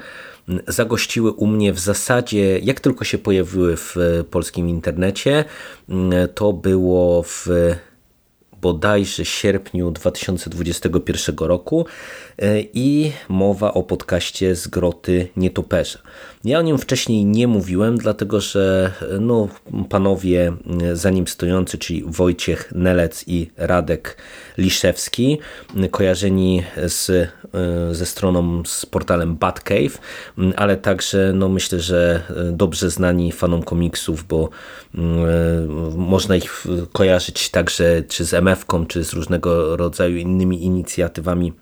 zagościły 0.69 1.33
u 1.33 1.47
mnie 1.47 1.73
w 1.73 1.79
zasadzie, 1.79 2.59
jak 2.59 2.81
tylko 2.81 3.05
się 3.05 3.19
pojawiły 3.19 3.77
w 3.77 3.97
polskim 4.31 4.69
internecie. 4.69 5.45
To 6.35 6.53
było 6.53 7.23
w 7.23 7.49
bodajże 8.65 9.25
sierpniu 9.25 9.91
2021 9.91 11.37
roku 11.39 11.87
e, 12.39 12.61
i 12.61 13.13
mowa 13.29 13.75
o 13.75 13.83
podcaście 13.83 14.57
z 14.57 14.69
Groty 14.69 15.29
Nietoperza. 15.37 15.99
Ja 16.45 16.59
o 16.59 16.63
nim 16.63 16.79
wcześniej 16.79 17.25
nie 17.25 17.49
mówiłem, 17.49 17.99
dlatego 17.99 18.41
że 18.41 18.93
e, 19.03 19.19
no, 19.21 19.49
panowie 19.89 20.53
e, 20.83 20.97
za 20.97 21.11
nim 21.11 21.27
stojący, 21.27 21.79
czyli 21.79 22.05
Wojciech 22.07 22.73
Nelec 22.75 23.25
i 23.27 23.51
Radek 23.57 24.17
Liszewski, 24.59 25.39
kojarzeni 25.91 26.63
z, 26.87 27.29
ze 27.93 28.07
stroną, 28.07 28.63
z 28.65 28.87
portalem 28.87 29.37
Batcave, 29.37 29.99
ale 30.57 30.77
także 30.77 31.33
no, 31.35 31.49
myślę, 31.49 31.81
że 31.81 32.23
dobrze 32.53 32.91
znani 32.91 33.33
fanom 33.33 33.63
komiksów, 33.63 34.25
bo 34.27 34.49
można 35.97 36.37
ich 36.37 36.67
kojarzyć 36.93 37.49
także 37.51 38.03
czy 38.09 38.25
z 38.25 38.35
MF 38.35 38.54
MFką, 38.55 38.87
czy 38.87 39.05
z 39.05 39.13
różnego 39.13 39.77
rodzaju 39.77 40.17
innymi 40.17 40.65
inicjatywami 40.65 41.53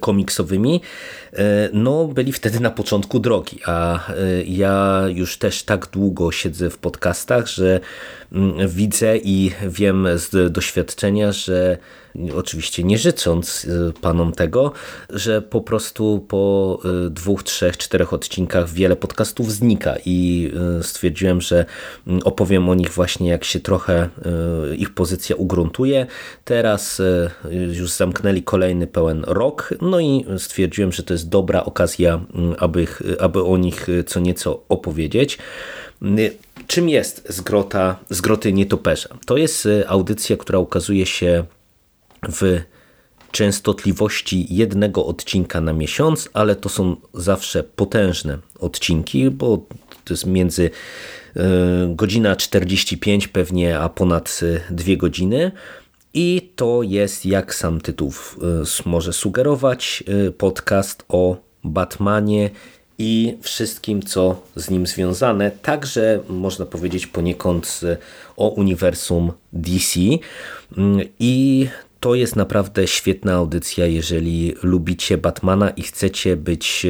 komiksowymi, 0.00 0.80
no 1.72 2.08
byli 2.08 2.32
wtedy 2.32 2.60
na 2.60 2.70
początku 2.70 3.18
drogi, 3.18 3.58
a 3.66 4.08
e, 4.10 4.14
ja 4.44 5.02
już 5.08 5.38
też 5.38 5.62
tak 5.62 5.86
długo 5.86 6.32
siedzę 6.32 6.70
w 6.70 6.78
podcastach, 6.78 7.48
że 7.48 7.80
mm, 8.32 8.68
widzę 8.68 9.18
i 9.18 9.50
wiem 9.68 10.06
z 10.14 10.52
doświadczenia, 10.52 11.32
że 11.32 11.78
oczywiście 12.36 12.84
nie 12.84 12.98
życząc 12.98 13.64
y, 13.64 13.92
panom 14.00 14.32
tego, 14.32 14.72
że 15.10 15.42
po 15.42 15.60
prostu 15.60 16.24
po 16.28 16.80
dwóch, 17.10 17.42
trzech, 17.42 17.76
czterech 17.76 18.12
odcinkach 18.12 18.70
wiele 18.70 18.96
podcastów 18.96 19.52
znika 19.52 19.94
i 20.06 20.50
stwierdziłem, 20.82 21.40
że 21.40 21.64
mm, 22.06 22.20
opowiem 22.24 22.68
o 22.68 22.74
nich 22.74 22.90
właśnie 22.90 23.28
jak 23.30 23.44
się 23.44 23.60
trochę 23.60 24.08
ich 24.76 24.94
pozycja 24.94 25.36
ugruntuje. 25.36 26.06
Teraz 26.44 27.02
już 27.72 27.90
zamknęli 27.90 28.42
kolejny 28.42 28.86
pełen 28.86 29.24
rok, 29.26 29.74
no 29.80 30.00
i 30.00 30.24
stwierdziłem, 30.38 30.92
że 30.92 31.02
to 31.02 31.14
jest 31.14 31.23
dobra 31.28 31.64
okazja, 31.64 32.20
mm, 32.34 32.54
aby, 32.58 32.86
aby 33.20 33.44
o 33.44 33.56
nich 33.56 33.86
co 34.06 34.20
nieco 34.20 34.62
opowiedzieć. 34.68 35.38
Czym 36.66 36.88
jest 36.88 37.26
Zgrota, 37.28 37.98
Zgroty 38.10 38.52
Nietoperza? 38.52 39.08
To 39.26 39.36
jest 39.36 39.68
audycja, 39.86 40.36
która 40.36 40.58
ukazuje 40.58 41.06
się 41.06 41.44
w 42.28 42.60
częstotliwości 43.30 44.54
jednego 44.54 45.06
odcinka 45.06 45.60
na 45.60 45.72
miesiąc, 45.72 46.28
ale 46.32 46.56
to 46.56 46.68
są 46.68 46.96
zawsze 47.14 47.64
potężne 47.64 48.38
odcinki, 48.58 49.30
bo 49.30 49.66
to 50.04 50.14
jest 50.14 50.26
między 50.26 50.70
godzina 51.88 52.36
45 52.36 53.28
pewnie, 53.28 53.78
a 53.78 53.88
ponad 53.88 54.40
dwie 54.70 54.96
godziny. 54.96 55.52
I 56.14 56.50
to 56.56 56.82
jest, 56.82 57.26
jak 57.26 57.54
sam 57.54 57.80
tytuł 57.80 58.12
może 58.84 59.12
sugerować, 59.12 60.04
podcast 60.38 61.04
o 61.08 61.36
Batmanie 61.64 62.50
i 62.98 63.36
wszystkim, 63.42 64.02
co 64.02 64.42
z 64.56 64.70
nim 64.70 64.86
związane. 64.86 65.50
Także 65.50 66.20
można 66.28 66.66
powiedzieć 66.66 67.06
poniekąd 67.06 67.80
o 68.36 68.48
uniwersum 68.48 69.32
DC. 69.52 70.00
I 71.18 71.66
to 72.04 72.14
jest 72.14 72.36
naprawdę 72.36 72.86
świetna 72.86 73.32
audycja, 73.32 73.86
jeżeli 73.86 74.54
lubicie 74.62 75.18
Batmana 75.18 75.70
i 75.70 75.82
chcecie 75.82 76.36
być 76.36 76.86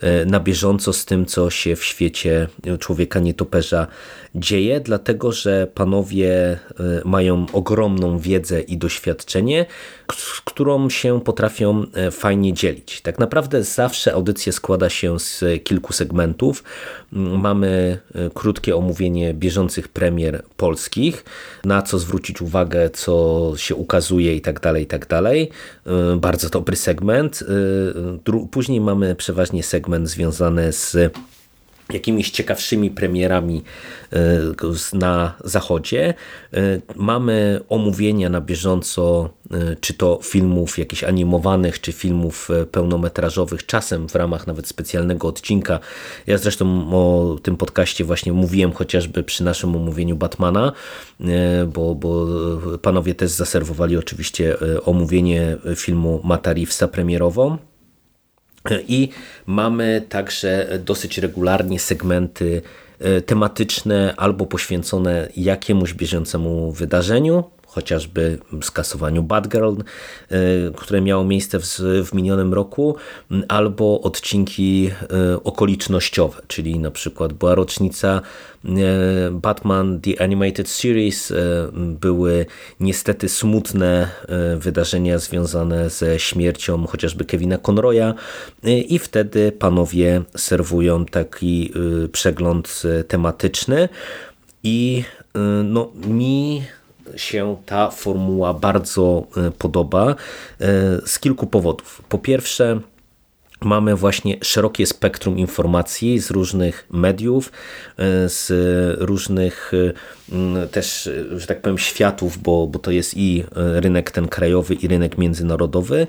e, 0.00 0.24
na 0.24 0.40
bieżąco 0.40 0.92
z 0.92 1.04
tym, 1.04 1.26
co 1.26 1.50
się 1.50 1.76
w 1.76 1.84
świecie 1.84 2.48
człowieka 2.78 3.20
nietoperza 3.20 3.86
dzieje, 4.40 4.80
dlatego 4.80 5.32
że 5.32 5.66
panowie 5.74 6.32
e, 6.32 6.58
mają 7.04 7.46
ogromną 7.52 8.18
wiedzę 8.18 8.60
i 8.60 8.78
doświadczenie, 8.78 9.66
z 10.16 10.40
którą 10.40 10.90
się 10.90 11.20
potrafią 11.20 11.84
e, 11.94 12.10
fajnie 12.10 12.52
dzielić. 12.52 13.00
Tak 13.00 13.18
naprawdę 13.18 13.62
zawsze 13.64 14.12
audycja 14.12 14.52
składa 14.52 14.88
się 14.88 15.18
z 15.18 15.44
kilku 15.64 15.92
segmentów. 15.92 16.64
Mamy 17.12 17.98
krótkie 18.34 18.76
omówienie 18.76 19.34
bieżących 19.34 19.88
premier 19.88 20.42
polskich, 20.56 21.24
na 21.64 21.82
co 21.82 21.98
zwrócić 21.98 22.42
uwagę, 22.42 22.90
co 22.90 23.52
się 23.56 23.74
ukazuje 23.74 24.36
i 24.36 24.40
tak 24.40 24.60
dalej, 24.60 24.82
i 24.82 24.86
tak 24.86 25.06
dalej. 25.06 25.50
Bardzo 26.16 26.48
dobry 26.48 26.76
segment. 26.76 27.44
Później 28.50 28.80
mamy 28.80 29.14
przeważnie 29.14 29.62
segment 29.62 30.08
związany 30.08 30.72
z 30.72 30.96
jakimiś 31.92 32.30
ciekawszymi 32.30 32.90
premierami 32.90 33.62
y, 34.12 34.18
na 34.92 35.34
zachodzie. 35.44 36.14
Y, 36.54 36.82
mamy 36.96 37.60
omówienia 37.68 38.28
na 38.28 38.40
bieżąco, 38.40 39.30
y, 39.52 39.76
czy 39.80 39.94
to 39.94 40.20
filmów 40.22 40.78
jakichś 40.78 41.04
animowanych, 41.04 41.80
czy 41.80 41.92
filmów 41.92 42.48
pełnometrażowych, 42.72 43.66
czasem 43.66 44.08
w 44.08 44.14
ramach 44.14 44.46
nawet 44.46 44.68
specjalnego 44.68 45.28
odcinka. 45.28 45.78
Ja 46.26 46.38
zresztą 46.38 46.90
o 46.92 47.36
tym 47.42 47.56
podcaście 47.56 48.04
właśnie 48.04 48.32
mówiłem 48.32 48.72
chociażby 48.72 49.22
przy 49.22 49.44
naszym 49.44 49.76
omówieniu 49.76 50.16
Batmana, 50.16 50.72
bo, 51.66 51.94
bo 51.94 52.26
panowie 52.82 53.14
też 53.14 53.30
zaserwowali 53.30 53.96
oczywiście 53.96 54.56
omówienie 54.84 55.56
filmu 55.76 56.20
Mata 56.24 56.52
Reevesa. 56.52 56.88
I 58.88 59.08
mamy 59.46 60.02
także 60.08 60.68
dosyć 60.84 61.18
regularnie 61.18 61.78
segmenty 61.78 62.62
e, 62.98 63.20
tematyczne 63.20 64.14
albo 64.16 64.46
poświęcone 64.46 65.28
jakiemuś 65.36 65.94
bieżącemu 65.94 66.72
wydarzeniu, 66.72 67.44
chociażby 67.68 68.38
skasowaniu 68.62 69.22
Batgirl, 69.22 69.74
e, 69.74 70.36
które 70.76 71.00
miało 71.00 71.24
miejsce 71.24 71.60
w, 71.60 71.64
w 72.04 72.14
minionym 72.14 72.54
roku, 72.54 72.96
albo 73.48 74.00
odcinki 74.00 74.90
e, 74.90 75.44
okolicznościowe, 75.44 76.42
czyli 76.46 76.78
na 76.78 76.90
przykład 76.90 77.32
była 77.32 77.54
rocznica 77.54 78.20
e, 78.64 78.70
Batman 79.30 80.00
The 80.00 80.22
Animated 80.22 80.68
Series, 80.68 81.32
były 81.72 82.46
niestety 82.80 83.28
smutne 83.28 84.08
wydarzenia 84.58 85.18
związane 85.18 85.90
ze 85.90 86.18
śmiercią 86.18 86.86
chociażby 86.86 87.24
Kevina 87.24 87.58
Conroya 87.58 88.14
i 88.64 88.98
wtedy 88.98 89.52
panowie 89.52 90.22
serwują 90.36 91.04
taki 91.04 91.72
przegląd 92.12 92.82
tematyczny 93.08 93.88
i 94.62 95.04
no, 95.64 95.92
mi 96.06 96.62
się 97.16 97.56
ta 97.66 97.90
formuła 97.90 98.54
bardzo 98.54 99.26
e, 99.36 99.50
podoba 99.50 100.10
e, 100.10 100.14
z 101.06 101.18
kilku 101.18 101.46
powodów. 101.46 102.02
Po 102.08 102.18
pierwsze, 102.18 102.80
Mamy 103.60 103.96
właśnie 103.96 104.36
szerokie 104.42 104.86
spektrum 104.86 105.38
informacji 105.38 106.18
z 106.18 106.30
różnych 106.30 106.86
mediów, 106.90 107.52
e, 107.96 108.28
z 108.28 108.50
różnych 109.00 109.72
też, 110.70 111.10
że 111.36 111.46
tak 111.46 111.62
powiem, 111.62 111.78
światów, 111.78 112.38
bo, 112.38 112.66
bo 112.66 112.78
to 112.78 112.90
jest 112.90 113.16
i 113.16 113.44
rynek 113.54 114.10
ten 114.10 114.28
krajowy, 114.28 114.74
i 114.74 114.88
rynek 114.88 115.18
międzynarodowy. 115.18 116.06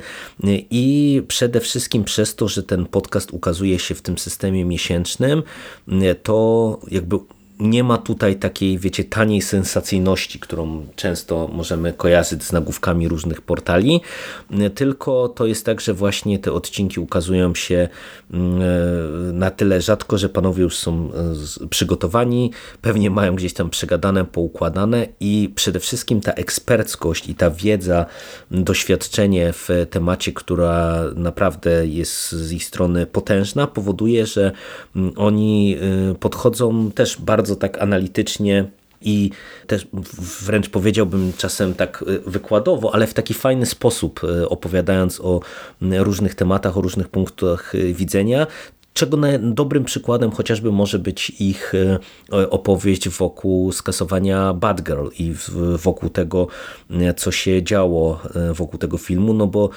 I 0.72 1.22
przede 1.28 1.60
wszystkim 1.60 2.04
przez 2.04 2.36
to, 2.36 2.48
że 2.48 2.64
ten 2.64 2.86
podcast 2.86 3.32
ukazuje 3.32 3.80
się 3.80 3.96
w 3.96 4.02
tym 4.02 4.18
systemie 4.18 4.66
miesięcznym, 4.66 5.44
to 6.24 6.80
jakby 6.92 7.20
nie 7.60 7.84
ma 7.84 7.98
tutaj 7.98 8.36
takiej, 8.36 8.78
wiecie, 8.78 9.04
taniej 9.04 9.42
sensacyjności, 9.42 10.40
którą 10.40 10.86
często 10.96 11.50
możemy 11.54 11.94
kojarzyć 11.94 12.44
z 12.44 12.52
nagłówkami 12.52 13.08
różnych 13.08 13.42
portali, 13.42 14.02
tylko 14.76 15.30
to 15.30 15.46
jest 15.46 15.66
tak, 15.66 15.82
że 15.82 15.94
właśnie 15.94 16.40
te 16.40 16.54
odcinki 16.54 17.00
ukazują 17.00 17.56
się 17.56 17.90
mm, 18.34 19.38
na 19.38 19.52
tyle 19.52 19.82
rzadko, 19.82 20.18
że 20.18 20.30
panowie 20.30 20.64
już 20.64 20.78
są 20.78 21.12
e, 21.64 21.68
przygotowani, 21.68 22.52
pewnie 22.82 23.10
mają 23.10 23.36
gdzieś 23.36 23.54
tam 23.54 23.70
przegadane, 23.70 24.26
poukładane 24.26 25.08
i 25.20 25.52
przede 25.56 25.80
wszystkim 25.80 26.22
ta 26.22 26.32
eksperckość 26.32 27.30
i 27.30 27.36
ta 27.36 27.50
wiedza, 27.52 28.06
doświadczenie 28.52 29.54
w 29.54 29.70
temacie, 29.90 30.32
która 30.32 31.04
naprawdę 31.16 31.88
jest 31.88 32.32
z 32.32 32.52
ich 32.52 32.64
strony 32.64 33.06
potężna, 33.06 33.68
powoduje, 33.68 34.26
że 34.26 34.52
mm, 34.96 35.12
oni 35.16 35.78
e, 36.12 36.16
podchodzą 36.16 36.92
też 36.92 37.18
bardzo 37.22 37.49
bardzo 37.50 37.56
tak 37.56 37.82
analitycznie 37.82 38.66
i 39.02 39.30
też 39.68 39.88
wręcz 40.46 40.70
powiedziałbym 40.70 41.34
czasem 41.38 41.74
tak 41.74 42.04
y, 42.08 42.20
wykładowo, 42.30 42.94
ale 42.94 43.08
w 43.08 43.14
taki 43.14 43.34
fajny 43.34 43.66
sposób 43.66 44.24
y, 44.24 44.50
opowiadając 44.50 45.20
o 45.22 45.40
różnych 45.82 46.36
tematach, 46.36 46.78
o 46.78 46.82
różnych 46.82 47.08
punktach 47.08 47.76
y, 47.76 47.94
widzenia, 47.94 48.48
czego 49.00 49.18
dobrym 49.40 49.86
przykładem 49.86 50.32
chociażby 50.32 50.72
może 50.72 51.00
być 51.00 51.30
ich 51.30 51.74
e, 51.76 52.50
opowieść 52.50 53.10
wokół 53.10 53.72
skasowania 53.72 54.54
Bad 54.54 54.82
Girl 54.82 55.08
i 55.20 55.34
wokół 55.76 56.10
tego, 56.10 56.48
e, 56.92 57.14
co 57.14 57.32
się 57.32 57.64
działo 57.64 58.20
e, 58.36 58.54
wokół 58.54 58.80
tego 58.80 58.98
filmu, 58.98 59.34
no 59.34 59.48
bo 59.48 59.70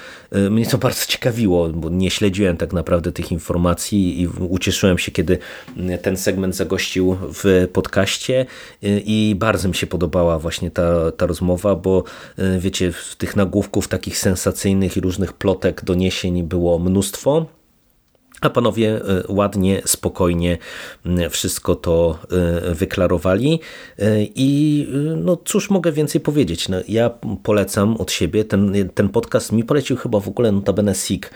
mnie 0.51 0.67
to 0.67 0.79
bardzo 0.89 1.07
ciekawiło, 1.07 1.69
bo 1.69 1.89
nie 1.89 2.11
śledziłem 2.11 2.57
tak 2.57 2.73
naprawdę 2.73 3.13
tych 3.13 3.33
informacji 3.33 4.21
i 4.21 4.27
ucieszyłem 4.29 4.99
się, 4.99 5.13
kiedy 5.13 5.39
ten 6.03 6.17
segment 6.17 6.57
zagościł 6.57 7.17
w 7.35 7.69
podcaście 7.73 8.47
i 8.83 9.37
bardzo 9.39 9.69
mi 9.69 9.75
się 9.75 9.87
podobała 9.87 10.39
właśnie 10.39 10.71
ta, 10.71 11.13
ta 11.13 11.27
rozmowa, 11.27 11.75
bo 11.75 12.05
wiecie, 12.59 12.93
tych 13.19 13.37
nagłówków 13.37 13.89
takich 13.89 14.19
sensacyjnych 14.19 14.97
i 14.97 15.01
różnych 15.01 15.33
plotek, 15.33 15.85
doniesień 15.85 16.43
było 16.43 16.79
mnóstwo, 16.79 17.47
a 18.43 18.51
panowie 18.51 18.95
e, 18.97 19.23
ładnie, 19.29 19.83
spokojnie 19.85 20.59
wszystko 21.31 21.75
to 21.75 22.19
e, 22.71 22.75
wyklarowali 22.75 23.61
e, 23.99 24.05
i 24.35 24.89
no 25.17 25.39
cóż 25.45 25.71
mogę 25.71 25.93
więcej 25.93 26.21
powiedzieć. 26.21 26.69
No, 26.69 26.77
ja 26.89 27.11
polecam 27.43 27.97
od 27.97 28.13
siebie, 28.13 28.45
ten, 28.45 28.91
ten 28.95 29.09
podcast 29.09 29.53
mi 29.53 29.65
polecił 29.65 29.97
chyba 29.97 30.21
w 30.21 30.29
ogóle 30.29 30.53
notabene 30.53 30.95
Sik, 30.95 31.31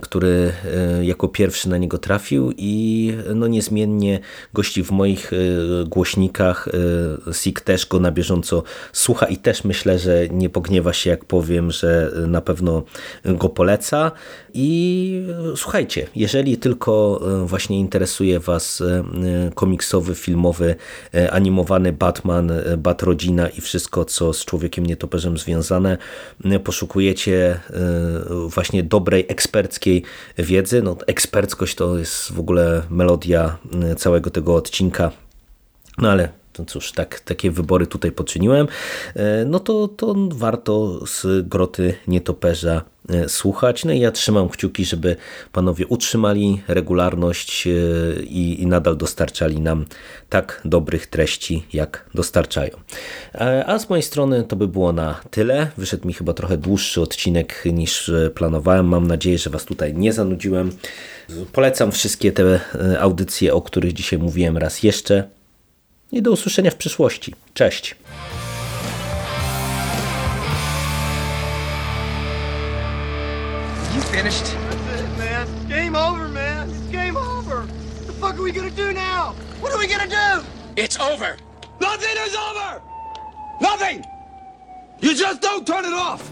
który 0.00 0.52
jako 1.02 1.28
pierwszy 1.28 1.68
na 1.68 1.78
niego 1.78 1.98
trafił 1.98 2.52
i 2.56 3.12
no 3.34 3.46
niezmiennie 3.46 4.20
gości 4.54 4.84
w 4.84 4.90
moich 4.90 5.30
głośnikach. 5.86 6.68
Sik 7.32 7.60
też 7.60 7.86
go 7.86 8.00
na 8.00 8.12
bieżąco 8.12 8.62
słucha 8.92 9.26
i 9.26 9.36
też 9.36 9.64
myślę, 9.64 9.98
że 9.98 10.28
nie 10.28 10.50
pogniewa 10.50 10.92
się 10.92 11.10
jak 11.10 11.24
powiem, 11.24 11.70
że 11.70 12.12
na 12.26 12.40
pewno 12.40 12.82
go 13.24 13.48
poleca 13.48 14.12
i 14.54 15.26
słuchajcie, 15.56 16.09
jeżeli 16.16 16.58
tylko 16.58 17.20
e, 17.42 17.46
właśnie 17.46 17.80
interesuje 17.80 18.40
Was 18.40 18.80
e, 18.80 19.04
komiksowy, 19.54 20.14
filmowy, 20.14 20.76
e, 21.14 21.30
animowany 21.30 21.92
Batman, 21.92 22.52
Batrodzina 22.78 23.48
i 23.48 23.60
wszystko, 23.60 24.04
co 24.04 24.32
z 24.32 24.44
Człowiekiem 24.44 24.86
Nietoperzem 24.86 25.38
związane, 25.38 25.98
poszukujecie 26.64 27.60
właśnie 28.46 28.82
dobrej, 28.82 29.26
eksperckiej 29.28 30.02
wiedzy, 30.38 30.82
no 30.82 30.96
eksperckość 31.06 31.74
to 31.74 31.98
jest 31.98 32.32
w 32.32 32.40
ogóle 32.40 32.82
melodia 32.90 33.58
całego 33.96 34.30
tego 34.30 34.54
odcinka, 34.54 35.10
no 35.98 36.10
ale 36.10 36.39
to 36.52 36.64
cóż, 36.64 36.92
tak, 36.92 37.20
takie 37.20 37.50
wybory 37.50 37.86
tutaj 37.86 38.12
poczyniłem, 38.12 38.66
e, 39.14 39.44
no 39.44 39.60
to, 39.60 39.88
to 39.88 40.14
warto 40.28 41.06
z 41.06 41.48
Groty 41.48 41.94
Nietoperza 42.08 42.82
e, 43.08 43.28
słuchać. 43.28 43.84
No 43.84 43.92
i 43.92 44.00
ja 44.00 44.10
trzymam 44.10 44.48
kciuki, 44.48 44.84
żeby 44.84 45.16
panowie 45.52 45.86
utrzymali 45.86 46.62
regularność 46.68 47.66
e, 47.66 47.70
i, 48.22 48.62
i 48.62 48.66
nadal 48.66 48.96
dostarczali 48.96 49.60
nam 49.60 49.84
tak 50.28 50.60
dobrych 50.64 51.06
treści, 51.06 51.64
jak 51.72 52.10
dostarczają. 52.14 52.70
A 53.66 53.78
z 53.78 53.90
mojej 53.90 54.02
strony 54.02 54.44
to 54.44 54.56
by 54.56 54.68
było 54.68 54.92
na 54.92 55.20
tyle. 55.30 55.70
Wyszedł 55.76 56.06
mi 56.06 56.12
chyba 56.12 56.32
trochę 56.32 56.56
dłuższy 56.56 57.00
odcinek 57.00 57.62
niż 57.72 58.10
planowałem. 58.34 58.86
Mam 58.86 59.06
nadzieję, 59.06 59.38
że 59.38 59.50
Was 59.50 59.64
tutaj 59.64 59.94
nie 59.94 60.12
zanudziłem. 60.12 60.72
Polecam 61.52 61.92
wszystkie 61.92 62.32
te 62.32 62.60
audycje, 63.00 63.54
o 63.54 63.62
których 63.62 63.92
dzisiaj 63.92 64.18
mówiłem 64.18 64.58
raz 64.58 64.82
jeszcze 64.82 65.39
i 66.12 66.22
do 66.22 66.30
usłyszenia 66.32 66.70
w 66.70 66.76
przyszłości. 66.76 67.34
Cześć! 67.54 67.96
You 73.94 74.02
finished? 74.02 74.44
That's 74.44 75.00
it, 75.00 75.18
man. 75.18 75.46
Game 75.68 75.96
over, 75.96 76.28
man. 76.28 76.68
It's 76.70 76.92
game 76.92 77.16
over. 77.16 77.66
What 77.66 78.06
the 78.06 78.12
fuck 78.12 78.34
are 78.34 78.42
we 78.42 78.52
gonna 78.52 78.70
do 78.70 78.92
now? 78.92 79.34
What 79.60 79.72
are 79.72 79.78
we 79.78 79.86
gonna 79.86 80.06
do? 80.08 80.46
It's 80.76 81.00
over. 81.00 81.36
Nothing 81.80 82.16
is 82.26 82.36
over! 82.36 82.82
Nothing! 83.60 84.04
You 85.00 85.14
just 85.14 85.40
don't 85.40 85.66
turn 85.66 85.84
it 85.84 85.92
off! 85.94 86.30